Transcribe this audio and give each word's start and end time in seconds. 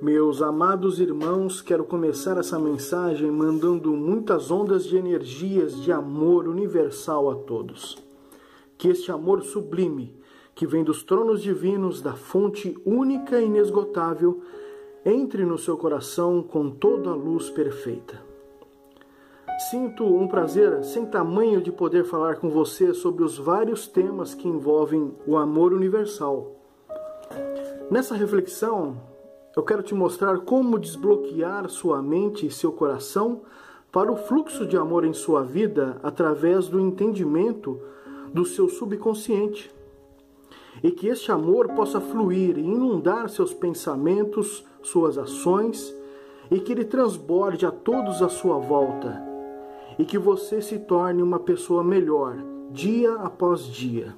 Meus 0.00 0.40
amados 0.40 1.00
irmãos, 1.00 1.60
quero 1.60 1.82
começar 1.82 2.38
essa 2.38 2.56
mensagem 2.56 3.32
mandando 3.32 3.90
muitas 3.94 4.48
ondas 4.48 4.84
de 4.84 4.96
energias 4.96 5.74
de 5.82 5.90
amor 5.90 6.46
universal 6.46 7.28
a 7.28 7.34
todos. 7.34 7.98
Que 8.78 8.90
este 8.90 9.10
amor 9.10 9.42
sublime, 9.42 10.16
que 10.54 10.68
vem 10.68 10.84
dos 10.84 11.02
tronos 11.02 11.42
divinos, 11.42 12.00
da 12.00 12.12
fonte 12.12 12.78
única 12.86 13.40
e 13.40 13.46
inesgotável, 13.46 14.40
entre 15.04 15.44
no 15.44 15.58
seu 15.58 15.76
coração 15.76 16.44
com 16.44 16.70
toda 16.70 17.10
a 17.10 17.16
luz 17.16 17.50
perfeita. 17.50 18.22
Sinto 19.68 20.04
um 20.04 20.28
prazer 20.28 20.84
sem 20.84 21.06
tamanho 21.06 21.60
de 21.60 21.72
poder 21.72 22.04
falar 22.04 22.36
com 22.36 22.48
você 22.48 22.94
sobre 22.94 23.24
os 23.24 23.36
vários 23.36 23.88
temas 23.88 24.32
que 24.32 24.46
envolvem 24.46 25.12
o 25.26 25.36
amor 25.36 25.72
universal. 25.72 26.54
Nessa 27.90 28.14
reflexão, 28.14 29.17
eu 29.58 29.64
quero 29.64 29.82
te 29.82 29.92
mostrar 29.92 30.38
como 30.42 30.78
desbloquear 30.78 31.68
sua 31.68 32.00
mente 32.00 32.46
e 32.46 32.50
seu 32.50 32.70
coração 32.70 33.40
para 33.90 34.12
o 34.12 34.14
fluxo 34.16 34.64
de 34.64 34.76
amor 34.76 35.04
em 35.04 35.12
sua 35.12 35.42
vida 35.42 35.98
através 36.00 36.68
do 36.68 36.78
entendimento 36.78 37.76
do 38.32 38.44
seu 38.44 38.68
subconsciente. 38.68 39.68
E 40.80 40.92
que 40.92 41.08
este 41.08 41.32
amor 41.32 41.70
possa 41.70 42.00
fluir 42.00 42.56
e 42.56 42.60
inundar 42.60 43.28
seus 43.28 43.52
pensamentos, 43.52 44.64
suas 44.80 45.18
ações, 45.18 45.92
e 46.52 46.60
que 46.60 46.70
ele 46.70 46.84
transborde 46.84 47.66
a 47.66 47.72
todos 47.72 48.22
à 48.22 48.28
sua 48.28 48.58
volta 48.58 49.20
e 49.98 50.04
que 50.04 50.18
você 50.18 50.62
se 50.62 50.78
torne 50.78 51.20
uma 51.20 51.40
pessoa 51.40 51.82
melhor 51.82 52.36
dia 52.70 53.12
após 53.14 53.64
dia. 53.64 54.14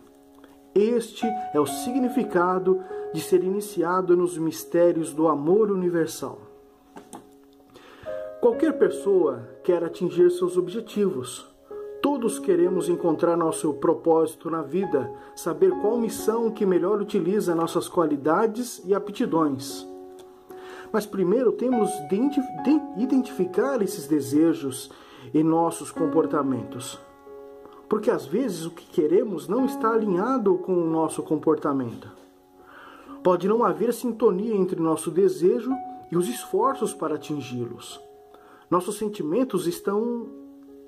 Este 0.74 1.26
é 1.54 1.58
o 1.58 1.64
significado 1.64 2.84
de 3.12 3.20
ser 3.20 3.42
iniciado 3.42 4.16
nos 4.16 4.38
mistérios 4.38 5.12
do 5.12 5.28
amor 5.28 5.70
universal. 5.70 6.38
Qualquer 8.40 8.78
pessoa 8.78 9.48
quer 9.62 9.84
atingir 9.84 10.30
seus 10.30 10.56
objetivos. 10.56 11.46
Todos 12.00 12.38
queremos 12.38 12.88
encontrar 12.88 13.36
nosso 13.36 13.74
propósito 13.74 14.48
na 14.48 14.62
vida, 14.62 15.12
saber 15.36 15.70
qual 15.82 15.98
missão 15.98 16.50
que 16.50 16.64
melhor 16.64 17.02
utiliza 17.02 17.54
nossas 17.54 17.86
qualidades 17.88 18.80
e 18.86 18.94
aptidões. 18.94 19.86
Mas 20.90 21.04
primeiro 21.04 21.52
temos 21.52 21.90
de 22.08 23.02
identificar 23.02 23.82
esses 23.82 24.06
desejos 24.06 24.90
e 25.34 25.42
nossos 25.42 25.90
comportamentos. 25.90 26.98
Porque 27.88 28.10
às 28.10 28.24
vezes 28.24 28.64
o 28.64 28.70
que 28.70 28.86
queremos 28.86 29.46
não 29.48 29.66
está 29.66 29.92
alinhado 29.92 30.56
com 30.58 30.72
o 30.72 30.86
nosso 30.86 31.22
comportamento. 31.22 32.19
Pode 33.22 33.46
não 33.46 33.62
haver 33.64 33.92
sintonia 33.92 34.54
entre 34.54 34.80
nosso 34.80 35.10
desejo 35.10 35.70
e 36.10 36.16
os 36.16 36.28
esforços 36.28 36.94
para 36.94 37.16
atingi-los. 37.16 38.00
Nossos 38.70 38.96
sentimentos 38.96 39.66
estão 39.66 40.28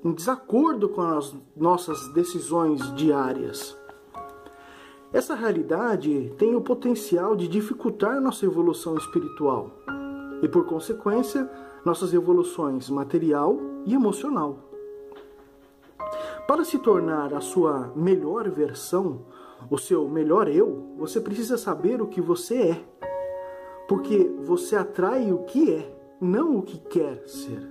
em 0.05 0.13
desacordo 0.13 0.89
com 0.89 1.03
as 1.03 1.35
nossas 1.57 2.13
decisões 2.13 2.95
diárias. 2.95 3.77
Essa 5.13 5.35
realidade 5.35 6.33
tem 6.39 6.55
o 6.57 6.61
potencial 6.61 7.37
de 7.37 7.47
dificultar 7.47 8.21
nossa 8.21 8.47
evolução 8.47 8.97
espiritual 8.97 9.71
e, 10.43 10.49
por 10.49 10.65
consequência, 10.65 11.49
nossas 11.85 12.15
evoluções 12.15 12.89
material 12.89 13.59
e 13.85 13.95
emocional. 13.95 14.59
Para 16.49 16.65
se 16.65 16.79
tornar 16.79 17.35
a 17.35 17.41
sua 17.41 17.93
melhor 17.95 18.49
versão, 18.51 19.21
o 19.71 19.79
seu 19.79 20.09
melhor 20.09 20.49
eu, 20.49 20.95
você 20.97 21.21
precisa 21.21 21.57
saber 21.57 22.01
o 22.01 22.07
que 22.07 22.21
você 22.21 22.57
é. 22.57 22.85
Porque 23.89 24.31
você 24.41 24.77
atrai 24.77 25.33
o 25.33 25.39
que 25.45 25.73
é, 25.73 25.95
não 26.21 26.59
o 26.59 26.63
que 26.63 26.79
quer 26.79 27.23
ser. 27.27 27.71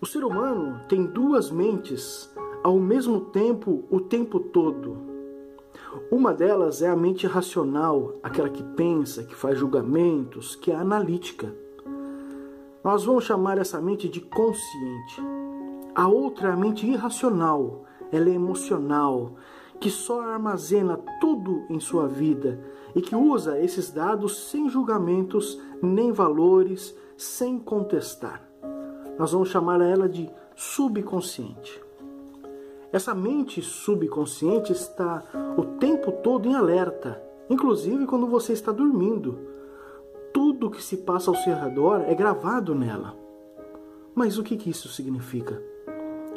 O 0.00 0.06
ser 0.06 0.24
humano 0.24 0.80
tem 0.88 1.04
duas 1.06 1.50
mentes 1.50 2.30
ao 2.62 2.78
mesmo 2.78 3.20
tempo, 3.20 3.84
o 3.90 4.00
tempo 4.00 4.38
todo. 4.40 4.96
Uma 6.10 6.34
delas 6.34 6.82
é 6.82 6.88
a 6.88 6.96
mente 6.96 7.26
racional, 7.26 8.14
aquela 8.22 8.48
que 8.48 8.62
pensa, 8.62 9.24
que 9.24 9.34
faz 9.34 9.58
julgamentos, 9.58 10.54
que 10.56 10.70
é 10.70 10.74
analítica. 10.74 11.54
Nós 12.84 13.04
vamos 13.04 13.24
chamar 13.24 13.58
essa 13.58 13.80
mente 13.80 14.08
de 14.08 14.20
consciente. 14.20 15.22
A 15.94 16.06
outra 16.08 16.50
é 16.50 16.52
a 16.52 16.56
mente 16.56 16.86
irracional, 16.86 17.84
ela 18.12 18.28
é 18.28 18.34
emocional, 18.34 19.34
que 19.80 19.90
só 19.90 20.20
armazena 20.20 20.98
tudo 21.20 21.64
em 21.68 21.78
sua 21.78 22.06
vida 22.06 22.60
e 22.94 23.00
que 23.00 23.14
usa 23.14 23.60
esses 23.60 23.90
dados 23.90 24.50
sem 24.50 24.68
julgamentos 24.68 25.60
nem 25.82 26.12
valores, 26.12 26.96
sem 27.16 27.58
contestar. 27.58 28.42
Nós 29.18 29.32
vamos 29.32 29.48
chamar 29.48 29.80
ela 29.80 30.08
de 30.08 30.30
subconsciente. 30.54 31.82
Essa 32.92 33.14
mente 33.14 33.60
subconsciente 33.60 34.72
está 34.72 35.22
o 35.56 35.64
tempo 35.78 36.12
todo 36.12 36.48
em 36.48 36.54
alerta, 36.54 37.22
inclusive 37.50 38.06
quando 38.06 38.26
você 38.26 38.52
está 38.52 38.72
dormindo 38.72 39.56
tudo 40.36 40.70
que 40.70 40.82
se 40.82 40.98
passa 40.98 41.30
ao 41.30 41.34
seu 41.34 41.56
redor 41.56 42.02
é 42.02 42.14
gravado 42.14 42.74
nela. 42.74 43.16
Mas 44.14 44.36
o 44.36 44.42
que, 44.42 44.54
que 44.54 44.68
isso 44.68 44.86
significa? 44.86 45.62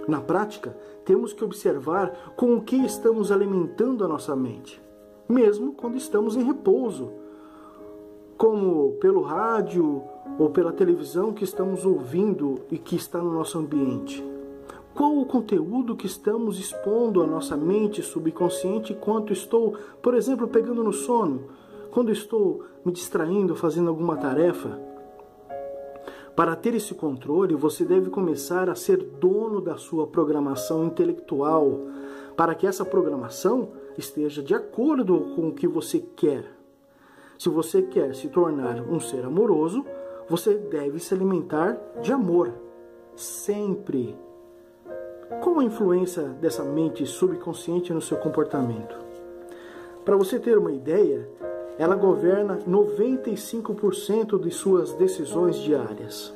Na 0.10 0.20
prática, 0.20 0.76
temos 1.06 1.34
que 1.34 1.44
observar 1.44 2.34
com 2.36 2.56
o 2.56 2.62
que 2.64 2.76
estamos 2.78 3.32
alimentando 3.32 4.04
a 4.04 4.08
nossa 4.08 4.36
mente, 4.36 4.82
mesmo 5.30 5.74
quando 5.74 5.98
estamos 5.98 6.36
em 6.36 6.44
repouso, 6.44 7.12
como 8.36 8.94
pelo 8.94 9.22
rádio 9.22 10.02
ou 10.40 10.50
pela 10.50 10.74
televisão 10.74 11.32
que 11.32 11.44
estamos 11.44 11.86
ouvindo 11.86 12.56
e 12.72 12.80
que 12.80 12.96
está 12.96 13.20
no 13.20 13.32
nosso 13.32 13.60
ambiente. 13.60 14.26
Qual 14.96 15.16
o 15.16 15.28
conteúdo 15.28 15.96
que 15.96 16.08
estamos 16.08 16.60
expondo 16.60 17.22
à 17.22 17.28
nossa 17.28 17.56
mente 17.56 18.02
subconsciente 18.02 18.94
enquanto 18.94 19.32
estou, 19.32 19.76
por 20.02 20.16
exemplo, 20.16 20.48
pegando 20.48 20.84
no 20.84 20.92
sono? 20.92 21.44
quando 21.92 22.12
estou 22.12 22.64
me 22.86 22.92
distraindo 22.92 23.56
fazendo 23.56 23.90
alguma 23.90 24.16
tarefa. 24.16 24.80
Para 26.40 26.56
ter 26.56 26.74
esse 26.74 26.96
controle, 26.96 27.54
você 27.54 27.84
deve 27.84 28.10
começar 28.10 28.70
a 28.70 28.74
ser 28.74 28.96
dono 28.96 29.60
da 29.60 29.76
sua 29.76 30.08
programação 30.08 30.86
intelectual, 30.86 31.82
para 32.38 32.56
que 32.56 32.66
essa 32.66 32.86
programação 32.86 33.74
esteja 33.98 34.42
de 34.42 34.56
acordo 34.56 35.34
com 35.36 35.50
o 35.50 35.54
que 35.54 35.68
você 35.68 36.00
quer. 36.00 36.46
Se 37.38 37.50
você 37.50 37.82
quer 37.82 38.16
se 38.16 38.30
tornar 38.30 38.80
um 38.90 39.02
ser 39.02 39.26
amoroso, 39.26 39.86
você 40.30 40.54
deve 40.54 40.98
se 41.00 41.14
alimentar 41.14 41.78
de 42.02 42.14
amor, 42.14 42.54
sempre. 43.18 44.18
Qual 45.44 45.60
a 45.60 45.64
influência 45.66 46.24
dessa 46.24 46.64
mente 46.64 47.06
subconsciente 47.06 47.94
no 47.94 48.02
seu 48.02 48.16
comportamento? 48.16 48.98
Para 50.06 50.16
você 50.16 50.40
ter 50.40 50.58
uma 50.58 50.72
ideia, 50.72 51.30
ela 51.80 51.96
governa 51.96 52.60
95% 52.68 54.38
de 54.38 54.52
suas 54.52 54.92
decisões 54.92 55.56
diárias. 55.56 56.34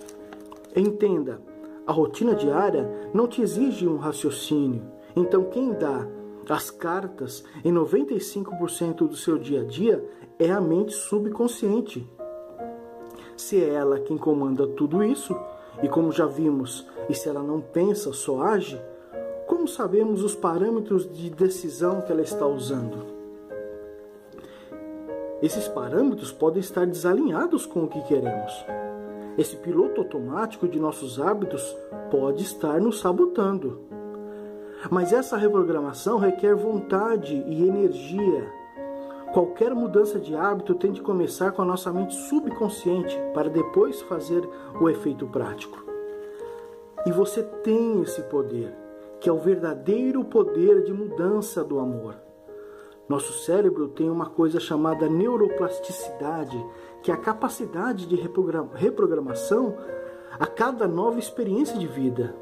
Entenda, 0.74 1.42
a 1.86 1.92
rotina 1.92 2.34
diária 2.34 2.90
não 3.14 3.28
te 3.28 3.42
exige 3.42 3.86
um 3.86 3.98
raciocínio. 3.98 4.82
Então, 5.14 5.44
quem 5.44 5.74
dá 5.74 6.08
as 6.50 6.72
cartas 6.72 7.44
em 7.64 7.74
95% 7.74 9.06
do 9.06 9.18
seu 9.18 9.38
dia 9.38 9.62
a 9.62 9.66
dia 9.66 10.04
é 10.40 10.50
a 10.50 10.62
mente 10.62 10.94
subconsciente. 10.94 12.10
Se 13.36 13.62
é 13.62 13.68
ela 13.68 14.00
quem 14.00 14.18
comanda 14.18 14.66
tudo 14.66 15.04
isso, 15.04 15.38
e 15.82 15.90
como 15.90 16.10
já 16.12 16.26
vimos, 16.26 16.88
e 17.10 17.14
se 17.14 17.28
ela 17.28 17.44
não 17.44 17.60
pensa, 17.60 18.14
só 18.14 18.44
age, 18.44 18.82
como 19.46 19.68
sabemos 19.68 20.24
os 20.24 20.36
parâmetros 20.36 21.06
de 21.12 21.30
decisão 21.30 22.00
que 22.02 22.14
ela 22.14 22.22
está 22.22 22.48
usando? 22.48 23.13
Esses 25.44 25.68
parâmetros 25.68 26.32
podem 26.32 26.62
estar 26.62 26.88
desalinhados 26.88 27.66
com 27.66 27.84
o 27.84 27.88
que 27.90 28.02
queremos. 28.04 28.66
Esse 29.38 29.58
piloto 29.58 30.00
automático 30.00 30.70
de 30.70 30.80
nossos 30.80 31.20
hábitos 31.20 31.76
pode 32.10 32.44
estar 32.44 32.80
nos 32.80 33.02
sabotando. 33.02 33.82
Mas 34.90 35.12
essa 35.12 35.36
reprogramação 35.36 36.18
requer 36.18 36.56
vontade 36.56 37.36
e 37.46 37.68
energia. 37.68 38.50
Qualquer 39.34 39.76
mudança 39.76 40.18
de 40.18 40.34
hábito 40.34 40.76
tem 40.76 40.94
de 40.94 41.02
começar 41.02 41.52
com 41.52 41.62
a 41.62 41.66
nossa 41.66 41.92
mente 41.92 42.16
subconsciente 42.16 43.20
para 43.34 43.50
depois 43.50 44.02
fazer 44.04 44.48
o 44.80 44.90
efeito 44.90 45.28
prático. 45.28 45.84
E 47.06 47.12
você 47.12 47.44
tem 47.44 48.02
esse 48.02 48.22
poder, 48.24 48.74
que 49.20 49.28
é 49.28 49.34
o 49.34 49.40
verdadeiro 49.40 50.24
poder 50.24 50.84
de 50.84 50.94
mudança 50.94 51.66
do 51.66 51.80
amor. 51.80 52.23
Nosso 53.08 53.34
cérebro 53.46 53.90
tem 53.90 54.10
uma 54.10 54.28
coisa 54.28 54.60
chamada 54.60 55.10
neuroplasticidade, 55.10 56.58
que 57.02 57.12
é 57.12 57.14
a 57.14 57.18
capacidade 57.18 58.08
de 58.08 58.16
reprogramação 58.16 59.76
a 60.40 60.48
cada 60.48 60.88
nova 60.88 61.20
experiência 61.20 61.78
de 61.78 61.86
vida. 61.86 62.36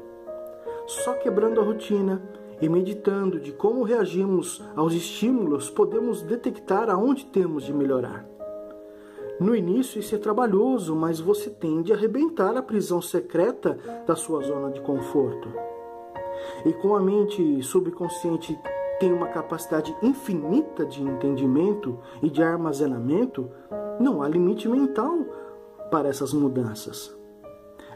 Só 0.86 1.14
quebrando 1.14 1.60
a 1.60 1.64
rotina 1.64 2.22
e 2.60 2.68
meditando 2.68 3.40
de 3.40 3.52
como 3.52 3.82
reagimos 3.82 4.62
aos 4.76 4.94
estímulos, 4.94 5.68
podemos 5.68 6.22
detectar 6.22 6.88
aonde 6.88 7.26
temos 7.26 7.64
de 7.64 7.72
melhorar. 7.72 8.24
No 9.40 9.56
início 9.56 9.98
isso 9.98 10.14
é 10.14 10.18
trabalhoso, 10.18 10.94
mas 10.94 11.18
você 11.18 11.50
tende 11.50 11.92
a 11.92 11.96
arrebentar 11.96 12.56
a 12.56 12.62
prisão 12.62 13.02
secreta 13.02 13.76
da 14.06 14.14
sua 14.14 14.40
zona 14.42 14.70
de 14.70 14.80
conforto. 14.80 15.48
E 16.64 16.72
com 16.74 16.94
a 16.94 17.00
mente 17.00 17.60
subconsciente 17.62 18.56
tem 19.02 19.12
uma 19.12 19.26
capacidade 19.26 19.92
infinita 20.00 20.86
de 20.86 21.02
entendimento 21.02 21.98
e 22.22 22.30
de 22.30 22.40
armazenamento, 22.40 23.50
não 23.98 24.22
há 24.22 24.28
limite 24.28 24.68
mental 24.68 25.26
para 25.90 26.08
essas 26.08 26.32
mudanças. 26.32 27.12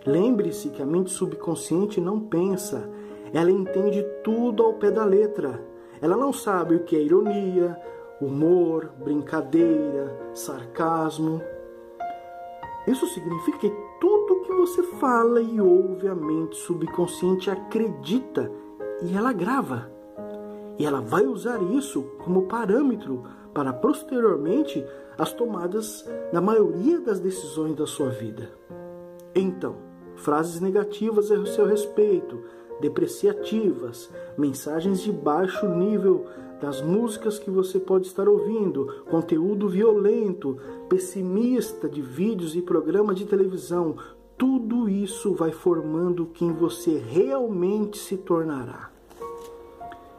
Lembre-se 0.05 0.69
que 0.70 0.82
a 0.82 0.85
mente 0.85 1.12
subconsciente 1.12 2.00
não 2.00 2.19
pensa, 2.19 2.91
ela 3.32 3.53
entende 3.53 4.03
tudo 4.25 4.64
ao 4.64 4.75
pé 4.75 4.91
da 4.91 5.05
letra. 5.05 5.64
Ela 6.03 6.17
não 6.17 6.32
sabe 6.32 6.75
o 6.75 6.82
que 6.82 6.97
é 6.97 7.00
ironia, 7.00 7.81
humor, 8.20 8.91
brincadeira, 8.99 10.12
sarcasmo. 10.35 11.41
Isso 12.85 13.06
significa 13.06 13.58
que 13.61 13.73
tudo 14.00 14.41
que 14.41 14.53
você 14.55 14.82
fala 14.99 15.41
e 15.41 15.61
ouve, 15.61 16.08
a 16.08 16.17
mente 16.17 16.56
subconsciente 16.56 17.49
acredita 17.49 18.50
e 19.05 19.17
ela 19.17 19.32
grava. 19.32 19.94
E 20.78 20.84
ela 20.84 21.00
vai 21.00 21.26
usar 21.26 21.62
isso 21.62 22.02
como 22.25 22.46
parâmetro 22.46 23.25
para 23.55 23.73
posteriormente 23.73 24.84
as 25.19 25.32
tomadas 25.32 26.06
da 26.32 26.40
maioria 26.40 27.00
das 27.00 27.19
decisões 27.19 27.75
da 27.75 27.87
sua 27.87 28.11
vida. 28.11 28.50
Então, 29.34 29.76
frases 30.17 30.61
negativas 30.61 31.31
a 31.31 31.46
seu 31.46 31.67
respeito, 31.67 32.43
depreciativas, 32.81 34.11
mensagens 34.37 35.00
de 35.00 35.11
baixo 35.11 35.67
nível 35.67 36.26
das 36.61 36.81
músicas 36.81 37.38
que 37.38 37.50
você 37.50 37.79
pode 37.79 38.06
estar 38.06 38.29
ouvindo, 38.29 39.05
conteúdo 39.11 39.69
violento, 39.69 40.58
pessimista 40.88 41.88
de 41.88 42.00
vídeos 42.00 42.56
e 42.56 42.62
programas 42.62 43.17
de 43.17 43.26
televisão, 43.26 43.96
tudo 44.38 44.88
isso 44.88 45.34
vai 45.34 45.52
formando 45.52 46.26
quem 46.26 46.52
você 46.52 46.99
realmente 46.99 47.99
se 47.99 48.17
tornará. 48.17 48.95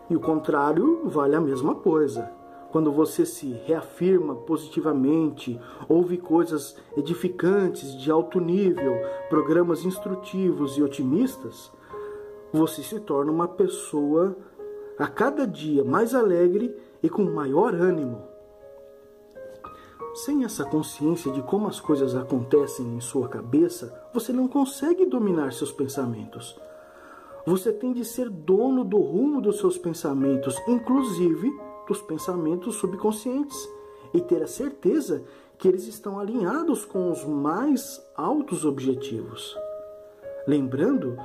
E 0.10 0.16
o 0.16 0.20
contrário 0.20 1.02
vale 1.06 1.36
a 1.36 1.42
mesma 1.42 1.76
coisa. 1.76 2.32
Quando 2.72 2.92
você 2.92 3.26
se 3.26 3.54
reafirma 3.66 4.36
positivamente, 4.36 5.60
ouve 5.88 6.18
coisas 6.18 6.76
edificantes 6.96 7.98
de 7.98 8.12
alto 8.12 8.40
nível, 8.40 8.94
programas 9.30 9.86
instrutivos 9.86 10.78
e 10.78 10.84
otimistas, 10.84 11.72
você 12.52 12.82
se 12.82 13.00
torna 13.00 13.32
uma 13.32 13.48
pessoa 13.48 14.36
a 14.98 15.08
cada 15.08 15.46
dia 15.46 15.84
mais 15.84 16.14
alegre 16.14 16.76
e 17.02 17.10
com 17.10 17.24
maior 17.24 17.74
ânimo. 17.74 18.22
Sem 20.14 20.44
essa 20.44 20.66
consciência 20.66 21.32
de 21.32 21.44
como 21.44 21.68
as 21.68 21.80
coisas 21.80 22.16
acontecem 22.16 22.96
em 22.96 23.00
sua 23.00 23.28
cabeça, 23.28 23.94
você 24.14 24.34
não 24.34 24.48
consegue 24.48 25.06
dominar 25.06 25.54
seus 25.54 25.72
pensamentos. 25.72 26.60
Você 27.48 27.72
tem 27.72 27.94
de 27.94 28.04
ser 28.04 28.30
dono 28.30 28.84
do 28.84 28.98
rumo 28.98 29.40
dos 29.40 29.60
seus 29.60 29.78
pensamentos, 29.78 30.62
inclusive 30.68 31.50
dos 31.88 32.02
pensamentos 32.02 32.76
subconscientes, 32.76 33.58
e 34.14 34.20
ter 34.20 34.44
a 34.44 34.48
certeza 34.48 35.24
que 35.58 35.66
eles 35.66 35.88
estão 35.88 36.20
alinhados 36.20 36.84
com 36.84 37.10
os 37.10 37.24
mais 37.24 38.06
altos 38.18 38.66
objetivos. 38.66 39.58
Lembrando 40.46 41.16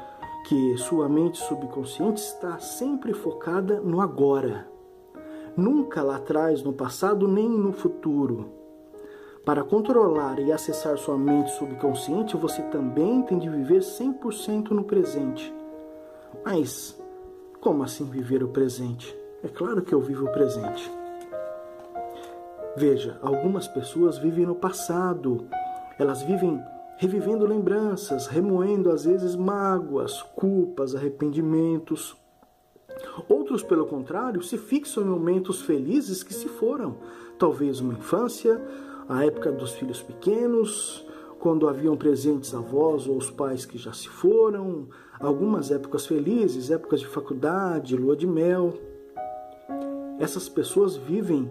que 0.46 0.78
sua 0.78 1.08
mente 1.08 1.38
subconsciente 1.38 2.20
está 2.20 2.56
sempre 2.60 3.12
focada 3.12 3.80
no 3.80 4.00
agora, 4.00 4.68
nunca 5.56 6.04
lá 6.04 6.18
atrás, 6.18 6.62
no 6.62 6.72
passado, 6.72 7.26
nem 7.26 7.48
no 7.48 7.72
futuro. 7.72 8.48
Para 9.44 9.64
controlar 9.64 10.38
e 10.38 10.52
acessar 10.52 10.96
sua 10.98 11.18
mente 11.18 11.50
subconsciente, 11.50 12.36
você 12.36 12.62
também 12.62 13.22
tem 13.22 13.40
de 13.40 13.48
viver 13.48 13.80
100% 13.80 14.70
no 14.70 14.84
presente. 14.84 15.52
Mas 16.44 16.98
como 17.60 17.82
assim 17.82 18.04
viver 18.04 18.42
o 18.42 18.48
presente? 18.48 19.16
É 19.42 19.48
claro 19.48 19.82
que 19.82 19.94
eu 19.94 20.00
vivo 20.00 20.26
o 20.26 20.32
presente. 20.32 20.90
Veja, 22.76 23.18
algumas 23.22 23.68
pessoas 23.68 24.18
vivem 24.18 24.46
no 24.46 24.54
passado. 24.54 25.46
Elas 25.98 26.22
vivem 26.22 26.60
revivendo 26.96 27.46
lembranças, 27.46 28.26
remoendo 28.26 28.90
às 28.90 29.04
vezes 29.04 29.36
mágoas, 29.36 30.22
culpas, 30.34 30.94
arrependimentos. 30.94 32.16
Outros, 33.28 33.62
pelo 33.62 33.86
contrário, 33.86 34.42
se 34.42 34.56
fixam 34.56 35.02
em 35.02 35.06
momentos 35.06 35.62
felizes 35.62 36.22
que 36.22 36.32
se 36.32 36.48
foram, 36.48 36.96
talvez 37.38 37.80
uma 37.80 37.94
infância, 37.94 38.60
a 39.08 39.24
época 39.24 39.50
dos 39.50 39.72
filhos 39.72 40.00
pequenos, 40.00 41.04
quando 41.38 41.68
haviam 41.68 41.96
presentes 41.96 42.54
avós 42.54 43.06
ou 43.06 43.16
os 43.16 43.30
pais 43.30 43.66
que 43.66 43.76
já 43.76 43.92
se 43.92 44.08
foram, 44.08 44.88
algumas 45.22 45.70
épocas 45.70 46.04
felizes, 46.04 46.70
épocas 46.70 47.00
de 47.00 47.06
faculdade, 47.06 47.96
lua 47.96 48.16
de 48.16 48.26
mel. 48.26 48.74
Essas 50.18 50.48
pessoas 50.48 50.96
vivem 50.96 51.50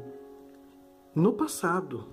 no 1.16 1.34
passado, 1.34 2.06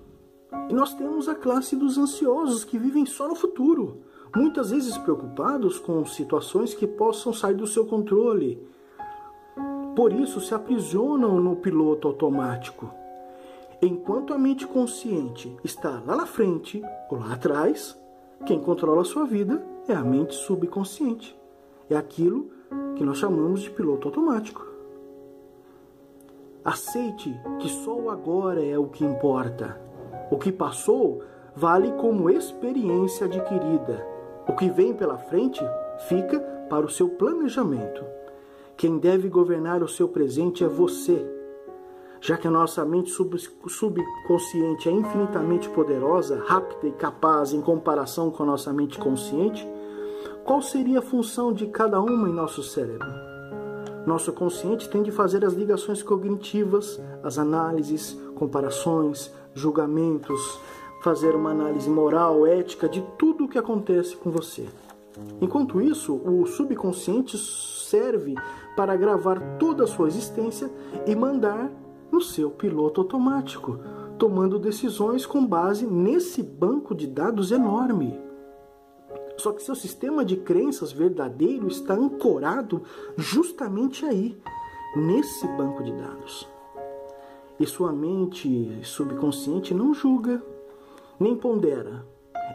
e 0.69 0.73
nós 0.73 0.93
temos 0.93 1.29
a 1.29 1.35
classe 1.35 1.75
dos 1.75 1.97
ansiosos 1.97 2.63
que 2.63 2.77
vivem 2.77 3.05
só 3.05 3.27
no 3.27 3.35
futuro, 3.35 4.01
muitas 4.35 4.71
vezes 4.71 4.97
preocupados 4.97 5.79
com 5.79 6.05
situações 6.05 6.73
que 6.73 6.87
possam 6.87 7.33
sair 7.33 7.55
do 7.55 7.67
seu 7.67 7.85
controle. 7.85 8.61
Por 9.95 10.13
isso 10.13 10.39
se 10.39 10.53
aprisionam 10.53 11.39
no 11.39 11.55
piloto 11.57 12.07
automático. 12.07 12.89
Enquanto 13.81 14.33
a 14.33 14.37
mente 14.37 14.67
consciente 14.67 15.55
está 15.63 16.01
lá 16.05 16.15
na 16.15 16.25
frente 16.25 16.81
ou 17.09 17.19
lá 17.19 17.33
atrás, 17.33 17.97
quem 18.45 18.59
controla 18.59 19.01
a 19.01 19.05
sua 19.05 19.25
vida 19.25 19.63
é 19.87 19.93
a 19.93 20.03
mente 20.03 20.35
subconsciente. 20.35 21.38
É 21.89 21.95
aquilo 21.95 22.49
que 22.95 23.03
nós 23.03 23.17
chamamos 23.17 23.61
de 23.61 23.71
piloto 23.71 24.07
automático. 24.07 24.65
Aceite 26.63 27.33
que 27.59 27.69
só 27.69 27.97
o 27.97 28.09
agora 28.09 28.63
é 28.63 28.77
o 28.77 28.87
que 28.87 29.03
importa. 29.03 29.81
O 30.29 30.37
que 30.37 30.51
passou 30.51 31.23
vale 31.55 31.91
como 31.93 32.29
experiência 32.29 33.25
adquirida. 33.25 34.05
O 34.47 34.53
que 34.53 34.69
vem 34.69 34.93
pela 34.93 35.17
frente 35.17 35.61
fica 36.07 36.39
para 36.69 36.85
o 36.85 36.89
seu 36.89 37.09
planejamento. 37.09 38.03
Quem 38.77 38.97
deve 38.97 39.27
governar 39.27 39.81
o 39.81 39.87
seu 39.87 40.07
presente 40.07 40.63
é 40.63 40.67
você. 40.67 41.25
Já 42.21 42.37
que 42.37 42.47
a 42.47 42.51
nossa 42.51 42.85
mente 42.85 43.09
subconsciente 43.09 44.89
é 44.89 44.91
infinitamente 44.91 45.69
poderosa, 45.69 46.43
rápida 46.45 46.87
e 46.87 46.91
capaz 46.91 47.53
em 47.53 47.61
comparação 47.61 48.29
com 48.29 48.43
a 48.43 48.45
nossa 48.45 48.71
mente 48.73 48.99
consciente, 48.99 49.67
qual 50.43 50.61
seria 50.61 50.99
a 50.99 51.01
função 51.01 51.53
de 51.53 51.67
cada 51.67 52.01
uma 52.01 52.27
em 52.27 52.33
nosso 52.33 52.63
cérebro? 52.63 53.07
Nosso 54.05 54.33
consciente 54.33 54.89
tem 54.89 55.03
de 55.03 55.11
fazer 55.11 55.45
as 55.45 55.53
ligações 55.53 56.01
cognitivas, 56.01 56.99
as 57.23 57.37
análises, 57.37 58.19
comparações, 58.35 59.31
julgamentos, 59.53 60.59
fazer 61.03 61.35
uma 61.35 61.51
análise 61.51 61.89
moral, 61.89 62.45
ética 62.45 62.89
de 62.89 63.01
tudo 63.17 63.45
o 63.45 63.47
que 63.47 63.57
acontece 63.57 64.15
com 64.15 64.31
você. 64.31 64.67
Enquanto 65.41 65.81
isso, 65.81 66.15
o 66.15 66.45
subconsciente 66.45 67.37
serve 67.37 68.35
para 68.75 68.95
gravar 68.95 69.57
toda 69.57 69.83
a 69.83 69.87
sua 69.87 70.07
existência 70.07 70.71
e 71.05 71.15
mandar 71.15 71.69
no 72.11 72.21
seu 72.21 72.49
piloto 72.49 73.01
automático, 73.01 73.79
tomando 74.17 74.57
decisões 74.57 75.25
com 75.25 75.45
base 75.45 75.85
nesse 75.85 76.41
banco 76.41 76.95
de 76.95 77.07
dados 77.07 77.51
enorme. 77.51 78.28
Só 79.39 79.53
que 79.53 79.63
seu 79.63 79.73
sistema 79.73 80.25
de 80.25 80.35
crenças 80.35 80.91
verdadeiro 80.91 81.69
está 81.69 81.93
ancorado 81.93 82.83
justamente 83.15 84.05
aí, 84.05 84.37
nesse 84.97 85.47
banco 85.47 85.81
de 85.81 85.93
dados. 85.93 86.45
E 87.57 87.65
sua 87.65 87.93
mente 87.93 88.81
subconsciente 88.83 89.73
não 89.73 89.93
julga, 89.93 90.43
nem 91.17 91.37
pondera. 91.37 92.05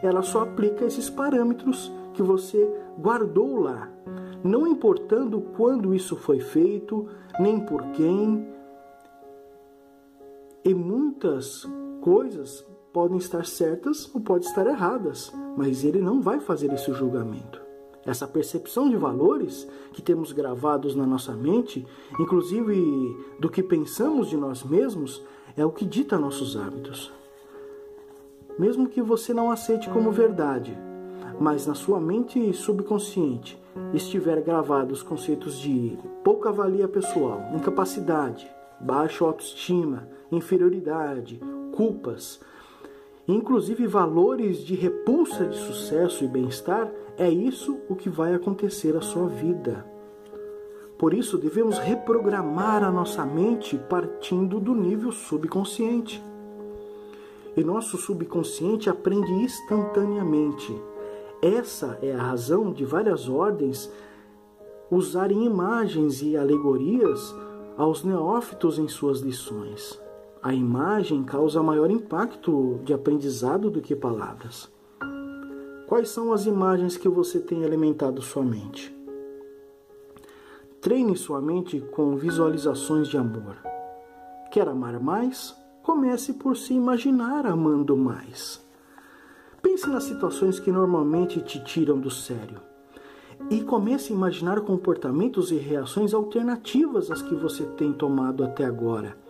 Ela 0.03 0.21
só 0.21 0.43
aplica 0.43 0.85
esses 0.85 1.09
parâmetros 1.09 1.91
que 2.13 2.21
você 2.21 2.71
guardou 2.99 3.59
lá, 3.59 3.91
não 4.43 4.67
importando 4.67 5.41
quando 5.57 5.93
isso 5.95 6.15
foi 6.15 6.39
feito, 6.39 7.07
nem 7.39 7.59
por 7.59 7.81
quem. 7.93 8.47
E 10.63 10.71
muitas 10.71 11.67
coisas 11.99 12.63
podem 12.95 13.17
estar 13.17 13.45
certas 13.45 14.09
ou 14.15 14.21
podem 14.21 14.47
estar 14.47 14.65
erradas, 14.65 15.29
mas 15.57 15.83
ele 15.83 15.99
não 15.99 16.21
vai 16.21 16.39
fazer 16.39 16.71
esse 16.71 16.93
julgamento. 16.93 17.59
Essa 18.05 18.25
percepção 18.25 18.87
de 18.87 18.95
valores 18.95 19.67
que 19.91 20.01
temos 20.01 20.31
gravados 20.31 20.95
na 20.95 21.05
nossa 21.05 21.33
mente, 21.33 21.85
inclusive 22.17 22.73
do 23.37 23.49
que 23.49 23.61
pensamos 23.61 24.29
de 24.29 24.37
nós 24.37 24.63
mesmos, 24.63 25.21
é 25.57 25.65
o 25.65 25.73
que 25.73 25.83
dita 25.83 26.17
nossos 26.17 26.55
hábitos. 26.55 27.11
Mesmo 28.57 28.87
que 28.87 29.01
você 29.01 29.33
não 29.33 29.51
aceite 29.51 29.89
como 29.89 30.09
verdade, 30.09 30.77
mas 31.37 31.67
na 31.67 31.75
sua 31.75 31.99
mente 31.99 32.53
subconsciente 32.53 33.61
estiver 33.93 34.41
gravados 34.41 35.03
conceitos 35.03 35.59
de 35.59 35.99
pouca 36.23 36.49
valia 36.49 36.87
pessoal, 36.87 37.41
incapacidade, 37.53 38.49
baixa 38.79 39.25
autoestima, 39.25 40.07
inferioridade, 40.31 41.41
culpas, 41.75 42.39
inclusive 43.27 43.87
valores 43.87 44.59
de 44.59 44.75
repulsa 44.75 45.45
de 45.45 45.57
sucesso 45.57 46.23
e 46.23 46.27
bem-estar, 46.27 46.91
é 47.17 47.29
isso 47.29 47.79
o 47.89 47.95
que 47.95 48.09
vai 48.09 48.33
acontecer 48.33 48.95
à 48.95 49.01
sua 49.01 49.27
vida. 49.27 49.85
Por 50.97 51.13
isso, 51.13 51.37
devemos 51.37 51.77
reprogramar 51.77 52.83
a 52.83 52.91
nossa 52.91 53.25
mente 53.25 53.77
partindo 53.89 54.59
do 54.59 54.73
nível 54.73 55.11
subconsciente. 55.11 56.23
E 57.55 57.63
nosso 57.63 57.97
subconsciente 57.97 58.89
aprende 58.89 59.31
instantaneamente. 59.31 60.73
Essa 61.41 61.97
é 62.01 62.13
a 62.13 62.21
razão 62.21 62.71
de 62.71 62.85
várias 62.85 63.27
ordens 63.27 63.91
usarem 64.89 65.45
imagens 65.45 66.21
e 66.21 66.37
alegorias 66.37 67.35
aos 67.77 68.03
neófitos 68.03 68.79
em 68.79 68.87
suas 68.87 69.19
lições. 69.19 70.04
A 70.45 70.53
imagem 70.53 71.23
causa 71.23 71.63
maior 71.63 71.89
impacto 71.89 72.79
de 72.83 72.93
aprendizado 72.93 73.71
do 73.71 73.81
que 73.81 73.95
palavras. 73.95 74.71
Quais 75.87 76.09
são 76.09 76.31
as 76.31 76.45
imagens 76.45 76.95
que 76.95 77.09
você 77.09 77.39
tem 77.39 77.65
alimentado 77.65 78.21
sua 78.21 78.43
mente? 78.43 78.95
Treine 80.79 81.17
sua 81.17 81.41
mente 81.41 81.81
com 81.95 82.15
visualizações 82.15 83.07
de 83.07 83.17
amor. 83.17 83.57
Quer 84.51 84.67
amar 84.67 84.99
mais? 84.99 85.55
Comece 85.81 86.33
por 86.33 86.55
se 86.55 86.75
imaginar 86.75 87.47
amando 87.47 87.97
mais. 87.97 88.63
Pense 89.63 89.89
nas 89.89 90.03
situações 90.03 90.59
que 90.59 90.71
normalmente 90.71 91.41
te 91.41 91.63
tiram 91.63 91.99
do 91.99 92.11
sério 92.11 92.61
e 93.49 93.63
comece 93.63 94.13
a 94.13 94.15
imaginar 94.15 94.61
comportamentos 94.61 95.51
e 95.51 95.55
reações 95.55 96.13
alternativas 96.13 97.09
às 97.09 97.23
que 97.23 97.33
você 97.33 97.63
tem 97.63 97.91
tomado 97.91 98.43
até 98.43 98.63
agora, 98.63 99.24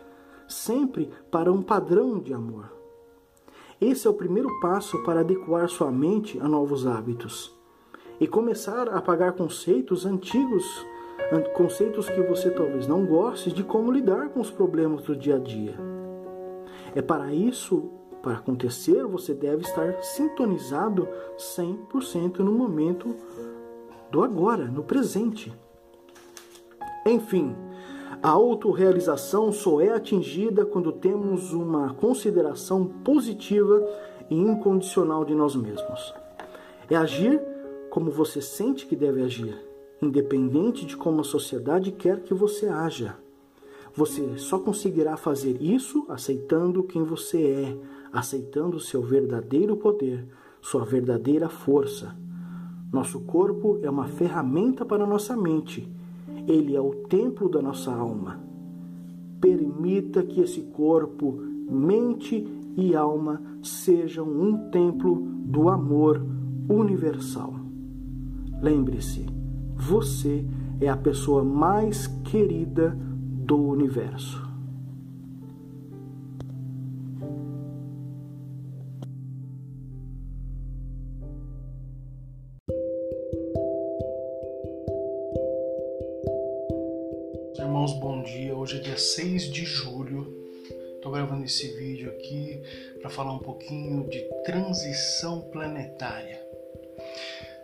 sempre 0.48 1.10
para 1.32 1.52
um 1.52 1.62
padrão 1.62 2.20
de 2.20 2.34
amor. 2.34 2.72
Esse 3.80 4.08
é 4.08 4.10
o 4.10 4.14
primeiro 4.14 4.60
passo 4.60 5.04
para 5.04 5.20
adequar 5.20 5.68
sua 5.70 5.92
mente 5.92 6.40
a 6.40 6.48
novos 6.48 6.88
hábitos 6.88 7.54
e 8.20 8.28
começar 8.28 8.90
a 8.90 8.98
apagar 8.98 9.34
conceitos 9.34 10.06
antigos 10.06 10.86
conceitos 11.54 12.10
que 12.10 12.22
você 12.22 12.52
talvez 12.52 12.88
não 12.88 13.06
goste 13.06 13.52
de 13.52 13.64
como 13.64 13.92
lidar 13.92 14.30
com 14.30 14.40
os 14.40 14.52
problemas 14.52 15.02
do 15.04 15.16
dia 15.16 15.36
a 15.36 15.40
dia. 15.40 15.76
É 16.94 17.02
para 17.02 17.34
isso, 17.34 17.90
para 18.22 18.34
acontecer, 18.34 19.04
você 19.06 19.34
deve 19.34 19.64
estar 19.64 20.02
sintonizado 20.04 21.08
100% 21.38 22.40
no 22.40 22.52
momento 22.52 23.16
do 24.12 24.24
agora, 24.24 24.66
no 24.66 24.84
presente. 24.84 25.54
Enfim, 27.06 27.56
a 28.22 28.30
autorrealização 28.30 29.52
só 29.52 29.82
é 29.82 29.90
atingida 29.90 30.66
quando 30.66 30.92
temos 30.92 31.54
uma 31.54 31.94
consideração 31.94 32.86
positiva 33.04 33.86
e 34.30 34.36
incondicional 34.36 35.24
de 35.26 35.36
nós 35.36 35.56
mesmos. 35.56 36.14
É 36.90 36.96
agir 36.96 37.42
como 37.90 38.12
você 38.12 38.42
sente 38.42 38.86
que 38.86 38.96
deve 38.96 39.22
agir 39.22 39.66
independente 40.02 40.86
de 40.86 40.96
como 40.96 41.22
a 41.22 41.24
sociedade 41.24 41.92
quer 41.92 42.22
que 42.22 42.34
você 42.34 42.68
haja. 42.68 43.18
Você 43.94 44.38
só 44.38 44.60
conseguirá 44.60 45.16
fazer 45.16 45.62
isso 45.62 46.06
aceitando 46.10 46.84
quem 46.84 47.04
você 47.04 47.42
é, 47.44 47.78
aceitando 48.12 48.80
seu 48.80 49.02
verdadeiro 49.02 49.78
poder, 49.78 50.28
sua 50.62 50.84
verdadeira 50.84 51.48
força. 51.48 52.16
Nosso 52.92 53.22
corpo 53.22 53.80
é 53.82 53.90
uma 53.90 54.08
ferramenta 54.08 54.86
para 54.86 55.06
nossa 55.06 55.36
mente. 55.36 55.90
Ele 56.48 56.76
é 56.76 56.82
o 56.82 56.96
templo 57.08 57.50
da 57.50 57.62
nossa 57.62 57.92
alma. 57.94 58.40
Permita 59.42 60.24
que 60.24 60.42
esse 60.42 60.62
corpo, 60.62 61.40
mente 61.70 62.48
e 62.78 62.96
alma 62.96 63.42
sejam 63.62 64.28
um 64.28 64.70
templo 64.70 65.16
do 65.46 65.70
amor 65.70 66.26
universal. 66.70 67.54
Lembre-se, 68.62 69.26
você 69.76 70.46
é 70.80 70.90
a 70.90 70.98
pessoa 70.98 71.44
mais 71.44 72.08
querida 72.24 72.98
do 73.46 73.58
universo. 73.58 74.45
Irmãos, 87.58 87.94
bom 87.94 88.22
dia. 88.22 88.56
Hoje 88.56 88.78
é 88.78 88.80
dia 88.80 88.98
6 88.98 89.52
de 89.52 89.64
julho. 89.64 90.46
Estou 90.96 91.12
gravando 91.12 91.46
esse 91.46 91.68
vídeo 91.76 92.10
aqui 92.10 92.62
para 93.00 93.10
falar 93.10 93.34
um 93.34 93.40
pouquinho 93.40 94.08
de 94.10 94.22
transição 94.44 95.42
planetária. 95.52 96.46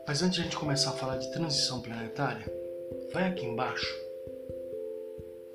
Mas 0.08 0.22
antes 0.22 0.36
de 0.36 0.42
a 0.42 0.44
gente 0.46 0.58
começar 0.58 0.92
a 0.92 0.94
falar 0.94 1.18
de 1.18 1.32
transição 1.32 1.82
planetária, 1.82 2.46
vai 3.12 3.28
aqui 3.28 3.46
embaixo. 3.46 3.94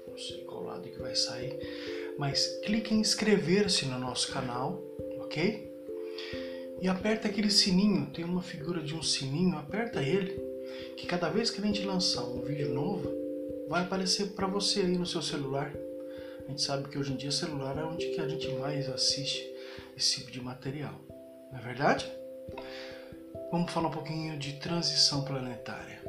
Não 0.07 0.19
sei 0.19 0.45
qual 0.45 0.64
lado 0.64 0.88
que 0.88 0.99
vai 0.99 1.14
sair, 1.14 1.59
mas 2.19 2.59
clique 2.64 2.95
em 2.95 3.00
inscrever-se 3.00 3.87
no 3.87 3.99
nosso 3.99 4.33
canal, 4.33 4.83
ok? 5.21 5.73
E 6.81 6.88
aperta 6.88 7.28
aquele 7.28 7.50
sininho, 7.50 8.11
tem 8.12 8.25
uma 8.25 8.43
figura 8.43 8.83
de 8.83 8.95
um 8.95 9.02
sininho, 9.02 9.57
aperta 9.57 10.02
ele, 10.02 10.38
que 10.97 11.07
cada 11.07 11.31
vez 11.31 11.50
que 11.50 11.61
a 11.61 11.64
gente 11.64 11.83
lançar 11.83 12.25
um 12.25 12.43
vídeo 12.43 12.73
novo, 12.75 13.25
vai 13.68 13.82
aparecer 13.82 14.32
para 14.32 14.46
você 14.46 14.80
aí 14.80 14.96
no 14.96 15.06
seu 15.06 15.23
celular. 15.23 15.73
A 16.44 16.50
gente 16.50 16.62
sabe 16.62 16.88
que 16.88 16.99
hoje 16.99 17.12
em 17.12 17.16
dia 17.16 17.32
celular 17.32 17.76
é 17.76 17.85
onde 17.85 18.06
que 18.11 18.20
a 18.20 18.28
gente 18.28 18.49
mais 18.54 18.88
assiste 18.88 19.44
esse 19.96 20.16
tipo 20.20 20.30
de 20.30 20.40
material, 20.40 20.94
não 21.50 21.58
é 21.58 21.62
verdade? 21.62 22.11
vamos 23.50 23.73
falar 23.73 23.88
um 23.88 23.92
pouquinho 23.92 24.38
de 24.38 24.54
transição 24.54 25.25
planetária. 25.25 26.00